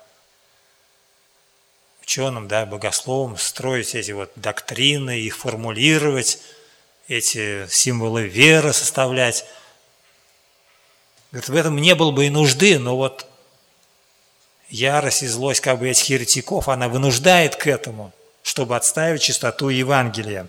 ученым, 2.03 2.47
да, 2.47 2.65
богословам 2.65 3.37
строить 3.37 3.95
эти 3.95 4.11
вот 4.11 4.31
доктрины, 4.35 5.19
их 5.19 5.37
формулировать, 5.37 6.39
эти 7.07 7.65
символы 7.69 8.27
веры 8.27 8.73
составлять. 8.73 9.45
Говорит, 11.31 11.49
в 11.49 11.55
этом 11.55 11.77
не 11.77 11.95
было 11.95 12.11
бы 12.11 12.25
и 12.25 12.29
нужды, 12.29 12.77
но 12.77 12.97
вот 12.97 13.25
ярость 14.69 15.23
и 15.23 15.27
злость 15.27 15.61
как 15.61 15.79
бы 15.79 15.89
этих 15.89 16.09
еретиков, 16.09 16.67
она 16.67 16.89
вынуждает 16.89 17.55
к 17.55 17.67
этому, 17.67 18.11
чтобы 18.43 18.75
отставить 18.75 19.21
чистоту 19.21 19.69
Евангелия. 19.69 20.47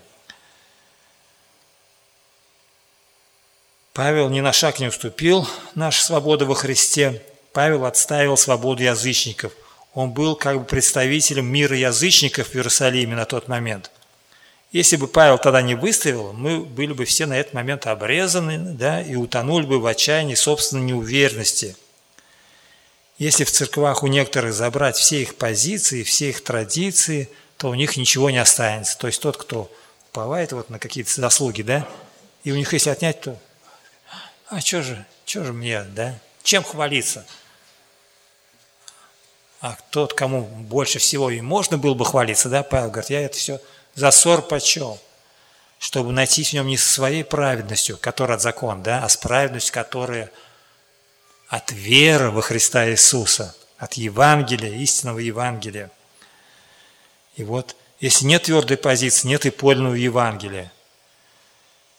Павел 3.93 4.29
ни 4.29 4.41
на 4.41 4.51
шаг 4.51 4.79
не 4.79 4.87
уступил 4.87 5.47
наша 5.73 6.03
свобода 6.03 6.45
во 6.45 6.53
Христе. 6.53 7.23
Павел 7.53 7.85
отставил 7.85 8.35
свободу 8.35 8.83
язычников– 8.83 9.53
он 9.95 10.11
был 10.11 10.35
как 10.35 10.59
бы 10.59 10.65
представителем 10.65 11.47
мира 11.47 11.75
язычников 11.75 12.49
в 12.49 12.55
Иерусалиме 12.55 13.15
на 13.15 13.25
тот 13.25 13.47
момент. 13.47 13.89
Если 14.73 14.97
бы 14.97 15.07
Павел 15.07 15.37
тогда 15.37 15.61
не 15.61 15.73
выставил, 15.73 16.33
мы 16.33 16.59
были 16.59 16.91
бы 16.91 17.05
все 17.05 17.25
на 17.25 17.39
этот 17.39 17.53
момент 17.53 17.87
обрезаны 17.87 18.57
да, 18.57 19.01
и 19.01 19.15
утонули 19.15 19.65
бы 19.65 19.79
в 19.79 19.85
отчаянии 19.85 20.35
собственной 20.35 20.83
неуверенности. 20.83 21.77
Если 23.17 23.45
в 23.45 23.51
церквах 23.51 24.03
у 24.03 24.07
некоторых 24.07 24.53
забрать 24.53 24.97
все 24.97 25.21
их 25.21 25.35
позиции, 25.35 26.03
все 26.03 26.29
их 26.29 26.43
традиции, 26.43 27.29
то 27.55 27.69
у 27.69 27.73
них 27.73 27.95
ничего 27.95 28.29
не 28.29 28.37
останется. 28.37 28.97
То 28.97 29.07
есть 29.07 29.21
тот, 29.21 29.37
кто 29.37 29.71
уповает 30.09 30.51
вот 30.51 30.69
на 30.69 30.77
какие-то 30.77 31.21
заслуги, 31.21 31.61
да, 31.61 31.87
и 32.43 32.51
у 32.51 32.57
них 32.57 32.73
если 32.73 32.89
отнять, 32.89 33.21
то 33.21 33.39
а 34.49 34.59
что 34.59 34.83
же, 34.83 35.05
что 35.25 35.45
же 35.45 35.53
мне, 35.53 35.83
да, 35.83 36.19
чем 36.43 36.63
хвалиться? 36.63 37.25
А 39.65 39.75
тот, 39.89 40.13
кому 40.13 40.43
больше 40.43 40.99
всего 40.99 41.31
и 41.31 41.41
можно 41.41 41.79
было 41.79 41.95
бы 41.95 42.05
хвалиться, 42.05 42.49
да, 42.49 42.61
Павел 42.61 42.91
говорит, 42.91 43.09
я 43.09 43.21
это 43.21 43.35
все 43.35 43.59
за 43.95 44.11
ссор 44.11 44.43
почел, 44.43 44.99
чтобы 45.79 46.11
найти 46.11 46.43
в 46.43 46.53
нем 46.53 46.67
не 46.67 46.77
со 46.77 46.87
своей 46.87 47.23
праведностью, 47.23 47.97
которая 47.97 48.35
от 48.35 48.43
закона, 48.43 48.83
да, 48.83 49.03
а 49.03 49.09
с 49.09 49.17
праведностью, 49.17 49.73
которая 49.73 50.29
от 51.47 51.71
веры 51.71 52.29
во 52.29 52.43
Христа 52.43 52.87
Иисуса, 52.91 53.55
от 53.79 53.95
Евангелия, 53.95 54.69
истинного 54.69 55.17
Евангелия. 55.17 55.89
И 57.35 57.43
вот, 57.43 57.75
если 57.99 58.25
нет 58.25 58.43
твердой 58.43 58.77
позиции, 58.77 59.27
нет 59.27 59.47
и 59.47 59.49
подлинного 59.49 59.95
Евангелия. 59.95 60.71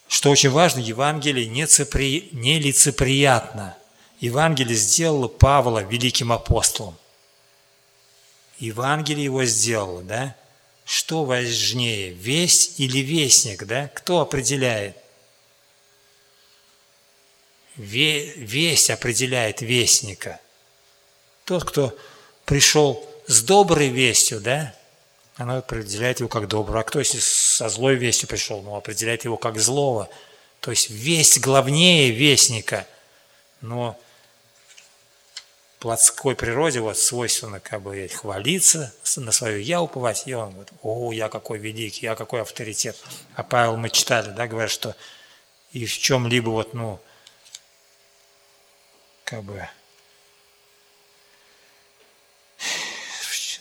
Что 0.06 0.30
очень 0.30 0.50
важно, 0.50 0.78
Евангелие 0.78 1.48
не, 1.48 1.66
цепри... 1.66 2.28
не 2.30 2.60
лицеприятно. 2.60 3.76
Евангелие 4.20 4.76
сделало 4.76 5.26
Павла 5.26 5.80
великим 5.80 6.30
апостолом. 6.30 6.96
Евангелие 8.58 9.24
его 9.24 9.44
сделало, 9.44 10.02
да? 10.02 10.36
Что 10.84 11.24
важнее, 11.24 12.10
весть 12.10 12.78
или 12.78 12.98
вестник, 12.98 13.64
да? 13.64 13.88
Кто 13.88 14.20
определяет? 14.20 14.96
Весть 17.76 18.90
определяет 18.90 19.60
вестника. 19.60 20.40
Тот, 21.44 21.64
кто 21.64 21.96
пришел 22.44 23.06
с 23.26 23.42
доброй 23.42 23.88
вестью, 23.88 24.40
да, 24.40 24.74
она 25.36 25.58
определяет 25.58 26.20
его 26.20 26.28
как 26.28 26.48
доброго. 26.48 26.80
А 26.80 26.84
кто, 26.84 27.00
если 27.00 27.18
со 27.18 27.68
злой 27.68 27.96
вестью 27.96 28.28
пришел, 28.28 28.62
ну, 28.62 28.76
определяет 28.76 29.24
его 29.24 29.36
как 29.36 29.58
злого. 29.58 30.08
То 30.60 30.70
есть 30.70 30.88
весть 30.88 31.40
главнее 31.40 32.10
вестника. 32.10 32.86
Но 33.60 34.00
плотской 35.78 36.34
природе 36.34 36.80
вот 36.80 36.98
свойственно 36.98 37.60
как 37.60 37.82
бы 37.82 38.08
хвалиться, 38.08 38.94
на 39.16 39.32
свою 39.32 39.60
я 39.60 39.80
уповать, 39.80 40.24
и 40.26 40.34
он 40.34 40.50
говорит, 40.50 40.72
о, 40.82 41.12
я 41.12 41.28
какой 41.28 41.58
великий, 41.58 42.06
я 42.06 42.14
какой 42.14 42.42
авторитет. 42.42 42.96
А 43.34 43.42
Павел 43.42 43.76
мы 43.76 43.90
читали, 43.90 44.30
да, 44.30 44.46
говорят, 44.46 44.70
что 44.70 44.96
и 45.72 45.84
в 45.84 45.98
чем-либо 45.98 46.50
вот, 46.50 46.74
ну, 46.74 47.00
как 49.24 49.42
бы 49.42 49.68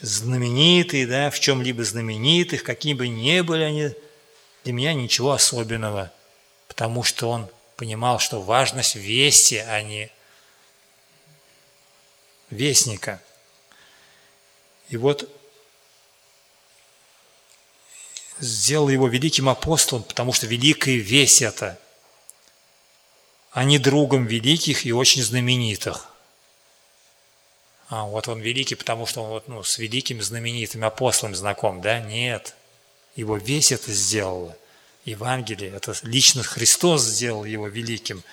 знаменитые, 0.00 1.06
да, 1.06 1.30
в 1.30 1.40
чем-либо 1.40 1.84
знаменитых, 1.84 2.62
какими 2.62 2.94
бы 2.94 3.08
ни 3.08 3.40
были 3.40 3.62
они, 3.62 3.90
для 4.64 4.72
меня 4.72 4.94
ничего 4.94 5.32
особенного, 5.32 6.12
потому 6.68 7.02
что 7.02 7.30
он 7.30 7.48
понимал, 7.76 8.18
что 8.18 8.40
важность 8.40 8.96
вести, 8.96 9.56
а 9.56 9.82
не 9.82 10.10
вестника. 12.50 13.22
И 14.88 14.96
вот 14.96 15.28
сделал 18.38 18.88
его 18.88 19.08
великим 19.08 19.48
апостолом, 19.48 20.02
потому 20.04 20.32
что 20.32 20.46
великая 20.46 20.96
весть 20.96 21.42
это, 21.42 21.78
а 23.52 23.64
не 23.64 23.78
другом 23.78 24.26
великих 24.26 24.84
и 24.84 24.92
очень 24.92 25.22
знаменитых. 25.22 26.08
А 27.88 28.04
вот 28.04 28.28
он 28.28 28.40
великий, 28.40 28.74
потому 28.74 29.06
что 29.06 29.22
он 29.22 29.30
вот, 29.30 29.48
ну, 29.48 29.62
с 29.62 29.78
великими 29.78 30.20
знаменитыми 30.20 30.86
апостолами 30.86 31.34
знаком, 31.34 31.80
да? 31.80 32.00
Нет. 32.00 32.54
Его 33.14 33.36
весь 33.36 33.70
это 33.72 33.92
сделало. 33.92 34.56
Евангелие, 35.04 35.70
это 35.70 35.94
лично 36.02 36.42
Христос 36.42 37.02
сделал 37.02 37.44
его 37.44 37.68
великим. 37.68 38.24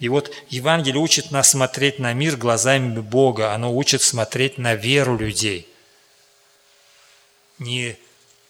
И 0.00 0.08
вот 0.08 0.32
Евангелие 0.48 0.98
учит 0.98 1.30
нас 1.30 1.50
смотреть 1.50 1.98
на 1.98 2.14
мир 2.14 2.36
глазами 2.36 2.98
Бога, 3.00 3.52
оно 3.52 3.76
учит 3.76 4.00
смотреть 4.00 4.56
на 4.56 4.74
веру 4.74 5.16
людей. 5.16 5.68
Не 7.58 7.98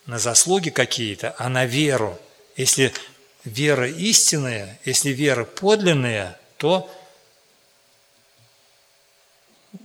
на 0.06 0.20
заслуги 0.20 0.70
какие-то, 0.70 1.34
а 1.38 1.48
на 1.48 1.66
веру. 1.66 2.18
Если 2.56 2.92
вера 3.44 3.90
истинная, 3.90 4.78
если 4.84 5.10
вера 5.10 5.44
подлинная, 5.44 6.38
то 6.56 6.88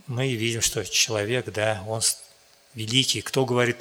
мы 0.05 0.35
видим, 0.35 0.61
что 0.61 0.85
человек, 0.85 1.51
да, 1.51 1.83
он 1.87 2.01
великий. 2.75 3.21
Кто 3.21 3.43
говорит, 3.43 3.77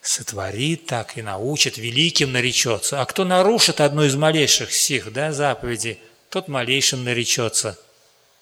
сотворит 0.00 0.86
так 0.86 1.18
и 1.18 1.22
научит, 1.22 1.76
великим 1.76 2.30
наречется. 2.30 3.02
А 3.02 3.04
кто 3.04 3.24
нарушит 3.24 3.80
одну 3.80 4.04
из 4.04 4.14
малейших 4.14 4.72
сих 4.72 5.12
да, 5.12 5.32
заповедей– 5.32 5.98
тот 6.30 6.48
малейшим 6.48 7.04
наречется 7.04 7.78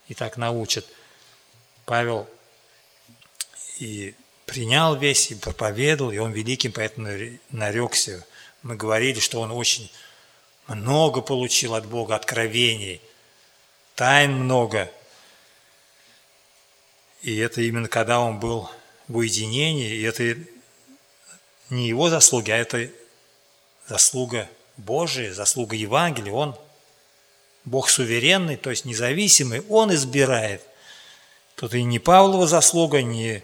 и 0.09 0.14
так 0.14 0.37
научит. 0.37 0.87
Павел 1.85 2.29
и 3.79 4.14
принял 4.47 4.94
весь, 4.97 5.31
и 5.31 5.35
проповедовал, 5.35 6.12
и 6.12 6.18
он 6.18 6.33
великим 6.33 6.73
поэтому 6.73 7.38
нарекся. 7.51 8.27
Мы 8.62 8.77
говорили, 8.77 9.20
что 9.20 9.40
он 9.40 9.51
очень 9.51 9.90
много 10.66 11.20
получил 11.20 11.75
от 11.75 11.87
Бога 11.87 12.14
откровений, 12.14 13.01
тайн 13.94 14.33
много. 14.33 14.90
И 17.23 17.37
это 17.37 17.62
именно 17.62 17.88
когда 17.88 18.20
он 18.20 18.38
был 18.38 18.70
в 19.09 19.16
уединении, 19.16 19.90
и 19.94 20.03
это 20.03 20.37
не 21.70 21.88
его 21.88 22.09
заслуги, 22.09 22.51
а 22.51 22.57
это 22.57 22.90
заслуга 23.87 24.49
Божия, 24.77 25.33
заслуга 25.33 25.77
Евангелия. 25.77 26.33
Он 26.33 26.57
Бог 27.64 27.88
суверенный, 27.88 28.57
то 28.57 28.70
есть 28.70 28.85
независимый, 28.85 29.62
Он 29.68 29.94
избирает. 29.94 30.62
Тут 31.57 31.74
и 31.74 31.83
не 31.83 31.98
Павлова 31.98 32.46
заслуга, 32.46 33.03
не 33.03 33.42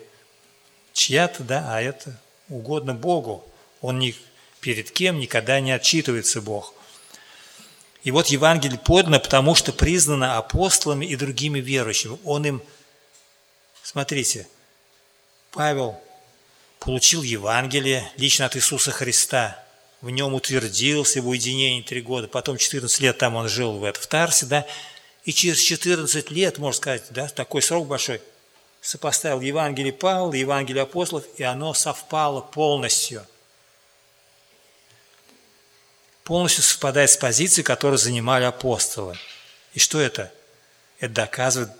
чья-то, 0.92 1.42
да, 1.42 1.64
а 1.74 1.80
это 1.80 2.20
угодно 2.48 2.94
Богу. 2.94 3.44
Он 3.80 3.98
ни 3.98 4.14
перед 4.60 4.90
кем 4.90 5.18
никогда 5.18 5.60
не 5.60 5.72
отчитывается 5.72 6.42
Бог. 6.42 6.74
И 8.02 8.10
вот 8.10 8.26
Евангелие 8.26 8.78
подано, 8.78 9.20
потому 9.20 9.54
что 9.54 9.72
признано 9.72 10.36
апостолами 10.36 11.06
и 11.06 11.16
другими 11.16 11.60
верующими. 11.60 12.18
Он 12.24 12.44
им, 12.44 12.62
смотрите, 13.82 14.48
Павел 15.50 15.98
получил 16.78 17.22
Евангелие 17.22 18.10
лично 18.16 18.46
от 18.46 18.56
Иисуса 18.56 18.90
Христа– 18.90 19.64
в 20.00 20.10
нем 20.10 20.34
утвердился 20.34 21.20
в 21.20 21.28
уединении 21.28 21.82
три 21.82 22.00
года, 22.00 22.26
потом 22.26 22.56
14 22.56 23.00
лет 23.00 23.18
там 23.18 23.36
он 23.36 23.48
жил 23.48 23.78
в, 23.78 23.84
это, 23.84 24.00
в 24.00 24.06
Тарсе, 24.06 24.46
да, 24.46 24.66
и 25.24 25.32
через 25.32 25.60
14 25.60 26.30
лет, 26.30 26.58
можно 26.58 26.76
сказать, 26.76 27.04
да, 27.10 27.28
такой 27.28 27.60
срок 27.62 27.86
большой, 27.86 28.22
сопоставил 28.80 29.40
Евангелие 29.40 29.92
Павла, 29.92 30.32
Евангелие 30.32 30.82
апостолов, 30.82 31.24
и 31.36 31.42
оно 31.42 31.74
совпало 31.74 32.40
полностью. 32.40 33.26
Полностью 36.24 36.62
совпадает 36.62 37.10
с 37.10 37.16
позицией, 37.16 37.64
которую 37.64 37.98
занимали 37.98 38.44
апостолы. 38.44 39.18
И 39.74 39.78
что 39.78 40.00
это? 40.00 40.32
Это 40.98 41.12
доказывает 41.12 41.70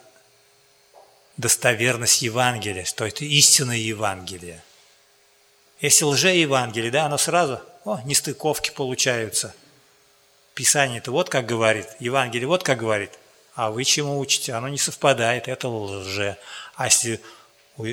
достоверность 1.36 2.20
Евангелия, 2.20 2.84
что 2.84 3.06
это 3.06 3.24
истинное 3.24 3.76
Евангелие. 3.76 4.62
Если 5.80 6.04
лже-евангелие, 6.04 6.90
да, 6.90 7.06
оно 7.06 7.16
сразу 7.16 7.60
о, 7.84 8.00
нестыковки 8.04 8.70
получаются. 8.70 9.54
Писание-то 10.54 11.10
вот 11.12 11.28
как 11.28 11.46
говорит, 11.46 11.86
Евангелие 11.98 12.46
вот 12.46 12.62
как 12.62 12.78
говорит, 12.78 13.10
а 13.54 13.70
вы 13.70 13.84
чему 13.84 14.18
учите? 14.18 14.52
Оно 14.52 14.68
не 14.68 14.78
совпадает, 14.78 15.48
это 15.48 15.68
лже. 15.68 16.36
А 16.74 16.86
если 16.86 17.20
у, 17.76 17.86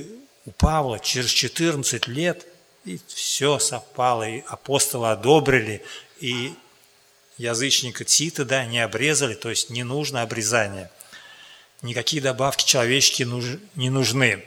у 0.45 0.51
Павла 0.51 0.99
через 0.99 1.29
14 1.29 2.07
лет 2.07 2.45
и 2.85 2.99
все 3.07 3.59
совпало, 3.59 4.27
и 4.27 4.43
апостолы 4.47 5.11
одобрили, 5.11 5.83
и 6.19 6.53
язычника 7.37 8.05
Тита, 8.05 8.45
да, 8.45 8.65
не 8.65 8.79
обрезали, 8.79 9.33
то 9.33 9.49
есть 9.49 9.69
не 9.69 9.83
нужно 9.83 10.21
обрезание. 10.21 10.89
Никакие 11.81 12.21
добавки 12.21 12.65
человеческие 12.65 13.27
не 13.75 13.89
нужны. 13.89 14.43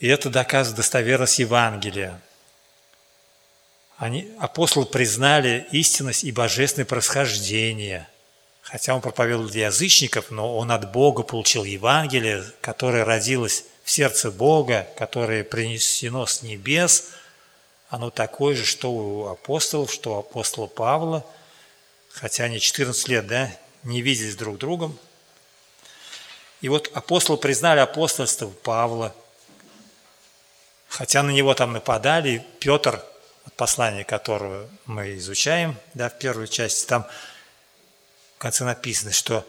И 0.00 0.08
это 0.08 0.30
доказывает 0.30 0.76
достоверность 0.76 1.38
Евангелия. 1.38 2.20
Они, 4.02 4.28
апостолы 4.40 4.84
признали 4.84 5.68
истинность 5.70 6.24
и 6.24 6.32
божественное 6.32 6.84
происхождение. 6.86 8.08
Хотя 8.62 8.96
он 8.96 9.00
проповедовал 9.00 9.48
для 9.48 9.66
язычников, 9.66 10.32
но 10.32 10.58
он 10.58 10.72
от 10.72 10.90
Бога 10.90 11.22
получил 11.22 11.62
Евангелие, 11.62 12.42
которое 12.60 13.04
родилось 13.04 13.64
в 13.84 13.90
сердце 13.92 14.32
Бога, 14.32 14.88
которое 14.96 15.44
принесено 15.44 16.26
с 16.26 16.42
небес. 16.42 17.10
Оно 17.90 18.10
такое 18.10 18.56
же, 18.56 18.64
что 18.64 18.90
у 18.90 19.26
апостолов, 19.28 19.92
что 19.92 20.16
у 20.16 20.18
апостола 20.18 20.66
Павла. 20.66 21.24
Хотя 22.08 22.42
они 22.42 22.58
14 22.58 23.06
лет 23.06 23.28
да, 23.28 23.52
не 23.84 24.02
виделись 24.02 24.34
друг 24.34 24.58
другом. 24.58 24.98
И 26.60 26.68
вот 26.68 26.90
апостолы 26.92 27.38
признали 27.38 27.78
апостольство 27.78 28.48
Павла. 28.48 29.14
Хотя 30.88 31.22
на 31.22 31.30
него 31.30 31.54
там 31.54 31.72
нападали, 31.72 32.44
Петр 32.58 33.00
послание, 33.56 34.04
которое 34.04 34.68
мы 34.86 35.16
изучаем, 35.16 35.76
да, 35.94 36.08
в 36.08 36.18
первой 36.18 36.48
части, 36.48 36.86
там 36.86 37.06
в 38.36 38.38
конце 38.38 38.64
написано, 38.64 39.12
что 39.12 39.46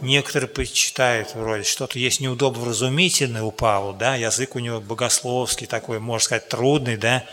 некоторые 0.00 0.48
почитают 0.48 1.34
вроде, 1.34 1.64
что-то 1.64 1.98
есть 1.98 2.20
неудобно-вразумительное 2.20 3.42
у 3.42 3.50
Павла, 3.50 3.94
да, 3.94 4.14
язык 4.14 4.54
у 4.54 4.58
него 4.58 4.80
богословский 4.80 5.66
такой, 5.66 5.98
можно 5.98 6.24
сказать, 6.24 6.48
трудный, 6.48 6.96
да, 6.96 7.24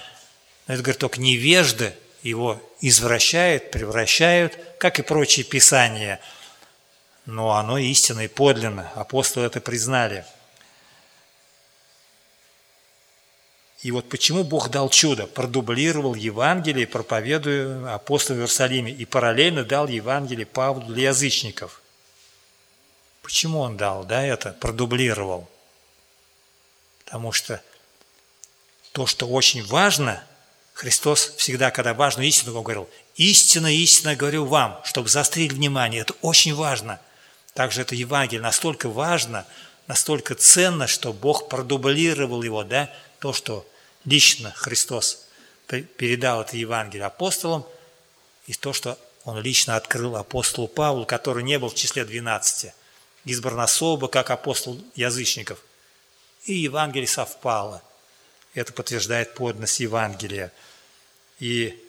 но 0.68 0.74
это, 0.74 0.84
говорит, 0.84 1.00
только 1.00 1.20
невежды 1.20 1.94
его 2.24 2.62
извращают, 2.82 3.72
превращают, 3.72 4.58
как 4.80 5.00
и 5.00 5.04
прочие 5.04 5.46
писания, 5.46 6.20
но 7.26 7.52
оно 7.52 7.78
истинно 7.78 8.22
и 8.22 8.28
подлинно, 8.28 8.92
апостолы 8.96 9.46
это 9.46 9.62
признали– 9.62 10.26
И 13.86 13.92
вот 13.92 14.10
почему 14.10 14.44
Бог 14.44 14.72
дал 14.72 14.90
чудо, 14.90 15.28
продублировал 15.28 16.16
Евангелие, 16.16 16.88
проповедуя 16.88 17.94
апостолам 17.94 18.40
в 18.40 18.42
Иерусалиме, 18.42 18.92
и 18.92 19.06
параллельно 19.06 19.64
дал 19.64 19.88
Евангелие 19.88 20.48
Павлу 20.48 20.82
для 20.92 21.10
язычников. 21.10 21.84
Почему 23.22 23.60
он 23.60 23.78
дал, 23.78 24.04
да, 24.04 24.26
это, 24.26 24.54
продублировал? 24.54 25.48
Потому 27.04 27.32
что 27.32 27.62
то, 28.92 29.06
что 29.06 29.28
очень 29.28 29.64
важно, 29.64 30.24
Христос 30.74 31.36
всегда, 31.38 31.70
когда 31.70 31.94
важную 31.94 32.28
истину, 32.28 32.58
он 32.58 32.64
говорил, 32.64 32.90
истинно, 33.18 33.72
истинно 33.72 34.16
говорю 34.16 34.46
вам, 34.46 34.82
чтобы 34.84 35.10
заострить 35.10 35.54
внимание, 35.54 36.02
это 36.02 36.16
очень 36.24 36.56
важно. 36.56 37.00
Также 37.54 37.82
это 37.82 37.94
Евангелие 37.94 38.42
настолько 38.42 38.90
важно, 38.90 39.46
настолько 39.86 40.34
ценно, 40.34 40.88
что 40.88 41.14
Бог 41.14 41.50
продублировал 41.50 42.42
его, 42.42 42.64
да, 42.64 42.90
то, 43.20 43.32
что 43.32 43.64
лично 44.06 44.52
Христос 44.56 45.26
передал 45.68 46.42
это 46.42 46.58
Евангелие 46.58 47.06
апостолам, 47.06 47.66
и 48.48 48.54
то, 48.54 48.74
что 48.74 48.98
он 49.24 49.42
лично 49.42 49.76
открыл 49.76 50.16
апостолу 50.16 50.68
Павлу, 50.68 51.06
который 51.06 51.44
не 51.44 51.58
был 51.58 51.70
в 51.70 51.76
числе 51.76 52.06
12. 52.06 52.72
избран 53.26 53.60
особо, 53.60 54.08
как 54.08 54.30
апостол 54.30 54.80
язычников. 54.94 55.60
И 56.46 56.54
Евангелие 56.54 57.08
совпало. 57.08 57.82
Это 58.54 58.72
подтверждает 58.72 59.34
подлинность 59.34 59.80
Евангелия. 59.80 60.52
И 61.40 61.82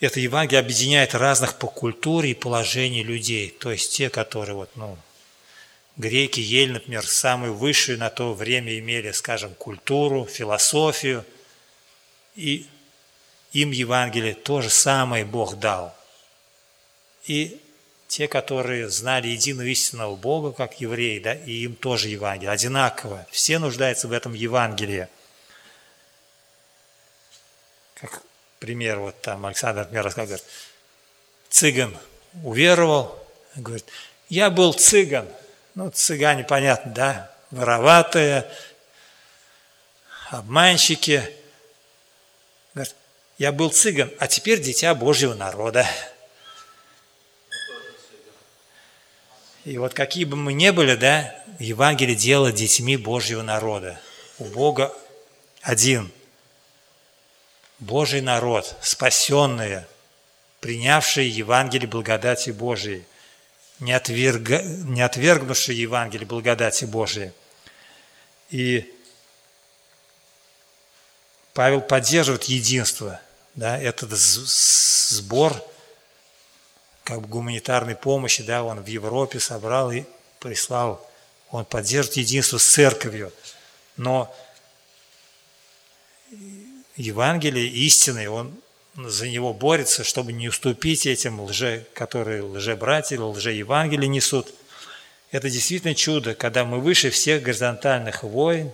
это 0.00 0.20
Евангелие 0.20 0.60
объединяет 0.60 1.14
разных 1.14 1.58
по 1.58 1.66
культуре 1.66 2.32
и 2.32 2.34
положению 2.34 3.06
людей. 3.06 3.48
То 3.48 3.72
есть 3.72 3.96
те, 3.96 4.10
которые 4.10 4.54
вот, 4.54 4.70
ну, 4.76 4.98
греки, 5.96 6.40
ели, 6.40 6.72
например, 6.72 7.06
самую 7.06 7.54
высшую 7.54 7.98
на 7.98 8.10
то 8.10 8.34
время 8.34 8.78
имели, 8.78 9.12
скажем, 9.12 9.54
культуру, 9.54 10.26
философию. 10.26 11.24
И 12.34 12.66
им 13.52 13.70
Евангелие 13.70 14.34
то 14.34 14.60
же 14.60 14.70
самое 14.70 15.24
Бог 15.24 15.58
дал. 15.58 15.94
И 17.26 17.60
те, 18.08 18.28
которые 18.28 18.90
знали 18.90 19.28
единого 19.28 19.66
истинного 19.66 20.14
Бога, 20.14 20.52
как 20.52 20.80
евреи, 20.80 21.18
да, 21.18 21.34
и 21.34 21.64
им 21.64 21.74
тоже 21.74 22.08
Евангелие, 22.08 22.50
одинаково. 22.50 23.26
Все 23.30 23.58
нуждаются 23.58 24.08
в 24.08 24.12
этом 24.12 24.34
Евангелии. 24.34 25.08
Как 27.94 28.22
пример, 28.58 28.98
вот 28.98 29.20
там 29.22 29.46
Александр, 29.46 29.80
например, 29.80 30.04
рассказывает, 30.04 30.44
цыган 31.48 31.96
уверовал, 32.42 33.18
говорит, 33.54 33.86
я 34.28 34.50
был 34.50 34.72
цыган. 34.72 35.28
Ну, 35.74 35.90
цыгане, 35.90 36.44
понятно, 36.44 36.92
да, 36.92 37.34
вороватые, 37.50 38.48
обманщики. 40.30 41.28
Говорит, 42.74 42.94
я 43.38 43.50
был 43.50 43.70
цыган, 43.70 44.12
а 44.18 44.28
теперь 44.28 44.60
дитя 44.60 44.94
Божьего 44.94 45.34
народа. 45.34 45.86
И 49.64 49.78
вот 49.78 49.94
какие 49.94 50.24
бы 50.24 50.36
мы 50.36 50.52
ни 50.52 50.70
были, 50.70 50.94
да, 50.94 51.34
Евангелие 51.58 52.14
делает 52.14 52.54
детьми 52.54 52.96
Божьего 52.96 53.42
народа. 53.42 53.98
У 54.38 54.44
Бога 54.44 54.94
один. 55.62 56.12
Божий 57.80 58.20
народ, 58.20 58.76
спасенные, 58.80 59.86
принявшие 60.60 61.28
Евангелие 61.28 61.88
благодати 61.88 62.50
Божией, 62.50 63.04
не, 63.80 63.92
отверг... 63.92 64.48
не 64.84 65.02
отвергнувшие 65.02 65.80
Евангелие 65.80 66.26
благодати 66.26 66.84
Божией. 66.84 67.32
И 68.50 68.92
Павел 71.52 71.80
поддерживает 71.80 72.44
единство, 72.44 73.20
да, 73.54 73.78
этот 73.78 74.10
сбор 74.10 75.54
как 77.04 77.20
бы 77.20 77.28
гуманитарной 77.28 77.94
помощи, 77.94 78.42
да, 78.42 78.64
он 78.64 78.80
в 78.80 78.86
Европе 78.86 79.38
собрал 79.38 79.92
и 79.92 80.04
прислал. 80.40 81.08
Он 81.50 81.64
поддерживает 81.64 82.16
единство 82.16 82.58
с 82.58 82.64
церковью. 82.64 83.32
Но 83.96 84.34
Евангелие 86.96 87.68
истины, 87.68 88.28
он 88.28 88.58
за 88.96 89.28
него 89.28 89.52
борется, 89.52 90.04
чтобы 90.04 90.32
не 90.32 90.48
уступить 90.48 91.06
этим 91.06 91.40
лже, 91.40 91.84
которые 91.94 92.42
лже-братья, 92.42 93.18
лже-евангелие 93.20 94.08
несут. 94.08 94.52
Это 95.30 95.50
действительно 95.50 95.94
чудо, 95.94 96.34
когда 96.34 96.64
мы 96.64 96.80
выше 96.80 97.10
всех 97.10 97.42
горизонтальных 97.42 98.22
войн, 98.22 98.70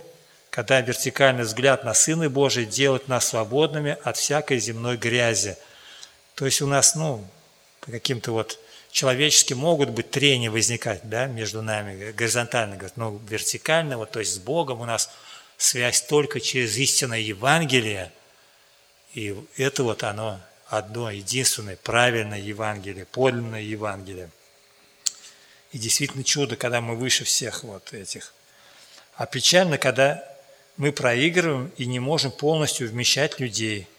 когда 0.51 0.79
вертикальный 0.81 1.43
взгляд 1.43 1.83
на 1.83 1.93
Сына 1.93 2.29
Божий 2.29 2.65
делает 2.65 3.07
нас 3.07 3.29
свободными 3.29 3.97
от 4.03 4.17
всякой 4.17 4.59
земной 4.59 4.97
грязи. 4.97 5.57
То 6.35 6.45
есть 6.45 6.61
у 6.61 6.67
нас, 6.67 6.95
ну, 6.95 7.25
по 7.79 7.91
каким-то 7.91 8.31
вот 8.31 8.59
человеческим 8.91 9.57
могут 9.57 9.89
быть 9.89 10.11
трения 10.11 10.51
возникать 10.51 11.01
да, 11.03 11.25
между 11.25 11.61
нами, 11.61 12.11
горизонтально, 12.11 12.77
но 12.95 13.19
вертикально, 13.27 13.97
вот, 13.97 14.11
то 14.11 14.19
есть 14.19 14.35
с 14.35 14.37
Богом 14.37 14.81
у 14.81 14.85
нас 14.85 15.09
связь 15.57 16.01
только 16.01 16.39
через 16.39 16.77
истинное 16.77 17.19
Евангелие, 17.19 18.11
и 19.13 19.35
это 19.57 19.83
вот 19.83 20.03
оно 20.03 20.39
одно, 20.67 21.11
единственное, 21.11 21.75
правильное 21.75 22.39
Евангелие, 22.39 23.05
подлинное 23.05 23.61
Евангелие. 23.61 24.29
И 25.71 25.77
действительно 25.77 26.23
чудо, 26.23 26.55
когда 26.55 26.81
мы 26.81 26.95
выше 26.95 27.23
всех 27.23 27.63
вот 27.63 27.93
этих. 27.93 28.33
А 29.15 29.25
печально, 29.25 29.77
когда 29.77 30.23
мы 30.77 30.91
проигрываем 30.91 31.71
и 31.77 31.85
не 31.85 31.99
можем 31.99 32.31
полностью 32.31 32.89
вмещать 32.89 33.39
людей– 33.39 33.87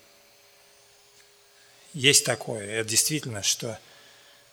есть 1.94 2.24
такое. 2.24 2.66
Это 2.66 2.88
действительно, 2.88 3.42
что 3.42 3.78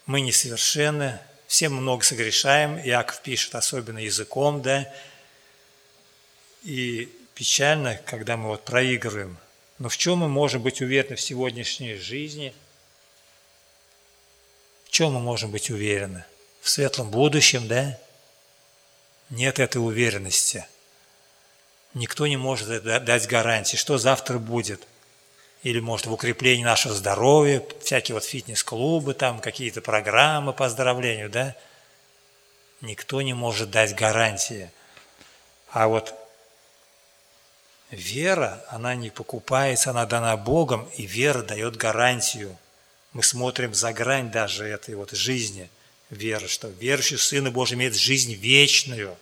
мы 0.06 0.22
несовершенны, 0.22 1.20
все 1.48 1.70
много 1.70 2.04
согрешаем. 2.04 2.78
Иаков 2.80 3.22
пишет, 3.22 3.56
особенно 3.56 4.00
языком, 4.00 4.62
да. 4.62 4.92
И 6.64 7.10
печально, 7.34 7.96
когда 8.06 8.36
мы 8.38 8.50
вот 8.50 8.66
проигрываем. 8.66 9.38
Но 9.80 9.90
в 9.90 9.98
чем 9.98 10.20
мы 10.20 10.28
можем 10.28 10.62
быть 10.62 10.82
уверены 10.82 11.16
в 11.16 11.22
сегодняшней 11.22 11.96
жизни? 11.96 12.54
В 14.86 14.90
чем 14.90 15.14
мы 15.14 15.20
можем 15.20 15.52
быть 15.52 15.70
уверены? 15.70 16.26
В 16.62 16.70
светлом 16.70 17.10
будущем, 17.10 17.68
да? 17.68 17.98
Нет 19.30 19.60
этой 19.60 19.78
уверенности. 19.78 20.66
Никто 21.94 22.28
не 22.28 22.38
может 22.38 22.84
дать 22.84 23.28
гарантии, 23.28 23.78
что 23.78 23.98
завтра 23.98 24.38
будет– 24.38 24.86
или, 25.64 25.80
может, 25.80 26.06
в 26.06 26.14
укреплении 26.14 26.64
нашего 26.64 26.94
здоровья, 26.94 27.62
всякие 27.82 28.14
вот 28.14 28.24
фитнес-клубы, 28.24 29.14
там 29.14 29.40
какие-то 29.40 29.82
программы 29.82 30.54
по 30.54 30.66
оздоровлению, 30.66 31.30
да? 31.30 31.56
Никто 32.82 33.22
не 33.22 33.34
может 33.34 33.70
дать 33.70 33.94
гарантии. 33.94 34.72
А 35.72 35.90
вот 35.90 36.16
вера, 37.92 38.64
она 38.70 38.96
не 38.96 39.10
покупается, 39.10 39.92
она 39.92 40.06
дана 40.06 40.36
Богом, 40.38 40.90
и 40.98 41.06
вера 41.06 41.42
дает 41.42 41.76
гарантию. 41.76 42.58
Мы 43.14 43.24
смотрим 43.24 43.74
за 43.74 43.94
грань 43.94 44.32
даже 44.32 44.66
этой 44.66 44.96
вот 44.96 45.12
жизни 45.12 45.70
веры, 46.10 46.48
что 46.48 46.68
верующий 46.68 47.18
в 47.18 47.24
Сына 47.24 47.52
Божий 47.52 47.76
имеет 47.76 47.96
жизнь 47.96 48.34
вечную, 48.34 49.18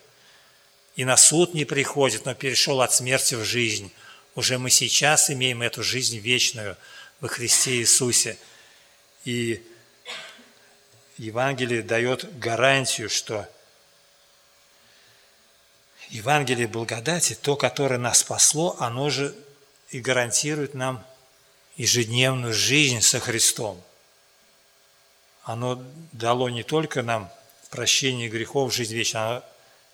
и 0.95 1.05
на 1.05 1.17
суд 1.17 1.53
не 1.53 1.65
приходит, 1.65 2.25
но 2.25 2.33
перешел 2.33 2.81
от 2.81 2.93
смерти 2.93 3.35
в 3.35 3.43
жизнь– 3.43 3.91
уже 4.37 4.59
мы 4.59 4.69
сейчас 4.69 5.31
имеем 5.31 5.63
эту 5.63 5.81
жизнь 5.81 6.19
вечную 6.19 6.77
во 7.21 7.27
Христе 7.27 7.77
Иисусе. 7.77 8.37
И 9.25 9.63
Евангелие 11.17 11.81
дает 11.81 12.37
гарантию, 12.37 13.09
что 13.09 13.49
Евангелие 16.09 16.67
благодати, 16.67 17.35
то, 17.35 17.55
которое 17.55 17.97
нас 17.97 18.19
спасло, 18.19 18.75
оно 18.79 19.09
же 19.09 19.35
и 19.89 19.99
гарантирует 19.99 20.73
нам 20.73 21.05
ежедневную 21.75 22.53
жизнь 22.53 23.01
со 23.01 23.19
Христом. 23.19 23.81
Оно 25.43 25.83
дало 26.11 26.49
не 26.49 26.63
только 26.63 27.03
нам 27.03 27.31
прощение 27.69 28.29
грехов, 28.29 28.73
жизнь 28.73 28.93
вечную, 28.93 29.43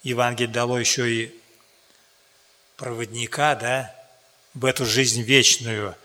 Евангелие 0.03 0.51
дало 0.51 0.79
еще 0.79 1.11
и 1.11 1.41
проводника, 2.75 3.55
да, 3.55 3.95
в 4.53 4.65
эту 4.65 4.85
жизнь 4.85 5.21
вечную, 5.21 5.95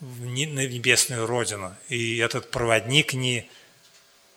на 0.00 0.66
небесную 0.66 1.26
Родину. 1.26 1.74
И 1.88 2.18
этот 2.18 2.50
проводник 2.50 3.12
не 3.14 3.48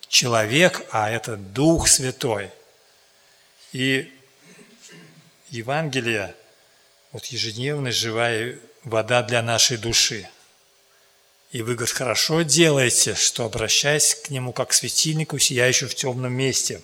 человек, 0.08 0.86
а 0.90 1.10
это 1.10 1.36
Дух 1.36 1.88
Святой. 1.88 2.50
И 3.72 4.15
Евангелие, 5.56 6.34
вот 7.12 7.24
ежедневная 7.26 7.92
живая 7.92 8.58
вода 8.84 9.22
для 9.22 9.42
нашей 9.42 9.78
души. 9.78 10.28
И 11.52 11.62
вы, 11.62 11.74
говорит, 11.74 11.94
хорошо 11.94 12.42
делаете, 12.42 13.14
что 13.14 13.44
обращаясь 13.44 14.14
к 14.14 14.30
нему 14.30 14.52
как 14.52 14.70
к 14.70 14.72
светильнику, 14.72 15.38
сияющему 15.38 15.88
в 15.88 15.94
темном 15.94 16.32
месте. 16.32 16.82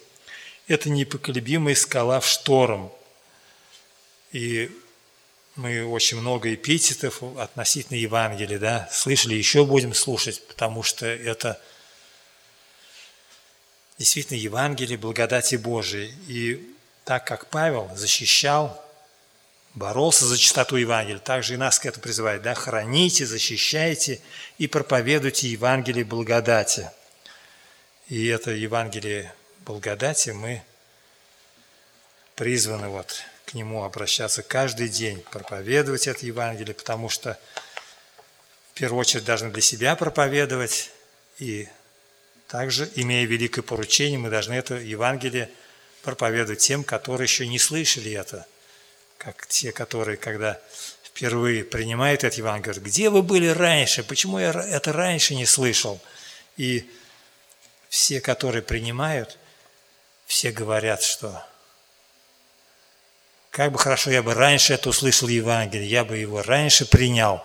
Это 0.68 0.88
непоколебимая 0.88 1.74
скала 1.74 2.20
в 2.20 2.26
шторм. 2.26 2.92
И 4.30 4.70
мы 5.56 5.84
очень 5.84 6.18
много 6.18 6.54
эпитетов 6.54 7.22
относительно 7.36 7.98
Евангелия, 7.98 8.58
да, 8.58 8.88
слышали, 8.90 9.34
еще 9.34 9.66
будем 9.66 9.92
слушать, 9.92 10.46
потому 10.48 10.82
что 10.82 11.04
это 11.04 11.60
действительно 13.98 14.38
Евангелие 14.38 14.96
благодати 14.96 15.56
Божией. 15.56 16.14
И 16.28 16.71
так 17.04 17.26
как 17.26 17.46
Павел 17.46 17.90
защищал, 17.94 18.82
боролся 19.74 20.26
за 20.26 20.38
чистоту 20.38 20.76
Евангелия, 20.76 21.18
также 21.18 21.54
и 21.54 21.56
нас 21.56 21.78
к 21.78 21.86
этому 21.86 22.02
призывает, 22.02 22.42
да, 22.42 22.54
храните, 22.54 23.26
защищайте 23.26 24.20
и 24.58 24.66
проповедуйте 24.66 25.48
Евангелие 25.48 26.04
благодати. 26.04 26.90
И 28.08 28.26
это 28.26 28.50
Евангелие 28.50 29.32
благодати 29.60 30.30
мы 30.30 30.62
призваны 32.36 32.88
вот 32.88 33.22
к 33.46 33.54
Нему 33.54 33.84
обращаться 33.84 34.42
каждый 34.42 34.88
день, 34.88 35.22
проповедовать 35.30 36.06
это 36.06 36.26
Евангелие, 36.26 36.74
потому 36.74 37.08
что 37.08 37.38
в 38.72 38.74
первую 38.74 39.00
очередь 39.00 39.24
должны 39.24 39.50
для 39.50 39.62
себя 39.62 39.96
проповедовать 39.96 40.90
и 41.38 41.68
также, 42.48 42.90
имея 42.96 43.26
великое 43.26 43.62
поручение, 43.62 44.18
мы 44.18 44.30
должны 44.30 44.54
это 44.54 44.74
Евангелие 44.74 45.50
проповедовать 46.02 46.60
тем, 46.60 46.84
которые 46.84 47.24
еще 47.24 47.46
не 47.46 47.58
слышали 47.58 48.12
это, 48.12 48.46
как 49.18 49.46
те, 49.46 49.72
которые, 49.72 50.16
когда 50.16 50.60
впервые 51.04 51.64
принимают 51.64 52.24
это 52.24 52.36
Евангелие, 52.36 52.74
говорят, 52.74 52.82
где 52.82 53.10
вы 53.10 53.22
были 53.22 53.48
раньше, 53.48 54.02
почему 54.02 54.38
я 54.38 54.50
это 54.50 54.92
раньше 54.92 55.34
не 55.34 55.46
слышал? 55.46 56.00
И 56.56 56.90
все, 57.88 58.20
которые 58.20 58.62
принимают, 58.62 59.38
все 60.26 60.50
говорят, 60.50 61.02
что 61.02 61.44
как 63.50 63.70
бы 63.70 63.78
хорошо 63.78 64.10
я 64.10 64.22
бы 64.22 64.32
раньше 64.32 64.72
это 64.72 64.88
услышал 64.88 65.28
Евангелие, 65.28 65.86
я 65.86 66.04
бы 66.04 66.16
его 66.16 66.42
раньше 66.42 66.86
принял. 66.86 67.42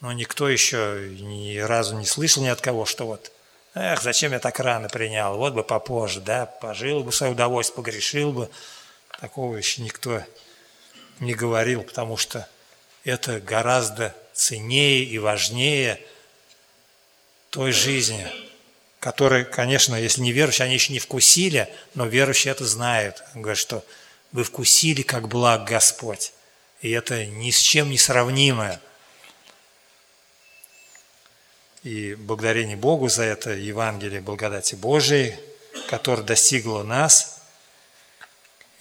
Но 0.00 0.12
никто 0.12 0.48
еще 0.48 1.08
ни 1.20 1.56
разу 1.58 1.96
не 1.96 2.04
слышал 2.04 2.42
ни 2.42 2.48
от 2.48 2.60
кого, 2.60 2.84
что 2.84 3.06
вот, 3.06 3.30
эх, 3.78 4.02
зачем 4.02 4.32
я 4.32 4.38
так 4.38 4.58
рано 4.60 4.88
принял, 4.88 5.36
вот 5.36 5.54
бы 5.54 5.62
попозже, 5.62 6.20
да, 6.20 6.46
пожил 6.46 7.02
бы 7.02 7.12
свое 7.12 7.32
удовольствие, 7.32 7.76
погрешил 7.76 8.32
бы. 8.32 8.50
Такого 9.20 9.56
еще 9.56 9.82
никто 9.82 10.22
не 11.20 11.34
говорил, 11.34 11.82
потому 11.82 12.16
что 12.16 12.48
это 13.04 13.40
гораздо 13.40 14.14
ценнее 14.32 15.02
и 15.02 15.18
важнее 15.18 16.00
той 17.50 17.72
жизни, 17.72 18.26
которой, 19.00 19.44
конечно, 19.44 19.94
если 19.94 20.20
не 20.20 20.32
верующие, 20.32 20.66
они 20.66 20.74
еще 20.74 20.92
не 20.92 20.98
вкусили, 20.98 21.72
но 21.94 22.06
верующие 22.06 22.52
это 22.52 22.64
знают. 22.64 23.22
Говорят, 23.34 23.58
что 23.58 23.84
вы 24.32 24.44
вкусили, 24.44 25.02
как 25.02 25.28
благ 25.28 25.64
Господь. 25.64 26.32
И 26.80 26.90
это 26.90 27.26
ни 27.26 27.50
с 27.50 27.58
чем 27.58 27.90
не 27.90 27.98
сравнимое. 27.98 28.80
И 31.84 32.14
благодарение 32.14 32.76
Богу 32.76 33.08
за 33.08 33.22
это 33.22 33.50
Евангелие 33.50 34.20
благодати 34.20 34.74
Божией, 34.74 35.34
которое 35.88 36.22
достигло 36.22 36.82
нас, 36.82 37.40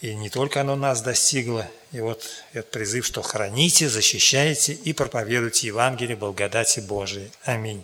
и 0.02 0.14
не 0.16 0.30
только 0.30 0.62
оно 0.62 0.76
нас 0.76 1.02
достигло, 1.02 1.68
и 1.92 2.00
вот 2.02 2.28
этот 2.54 2.72
призыв, 2.72 3.06
что 3.06 3.22
храните, 3.22 3.90
защищайте 3.90 4.74
и 4.74 4.94
проповедуйте 4.94 5.68
Евангелие 5.68 6.16
благодати 6.16 6.80
Божией. 6.80 7.32
Аминь. 7.44 7.84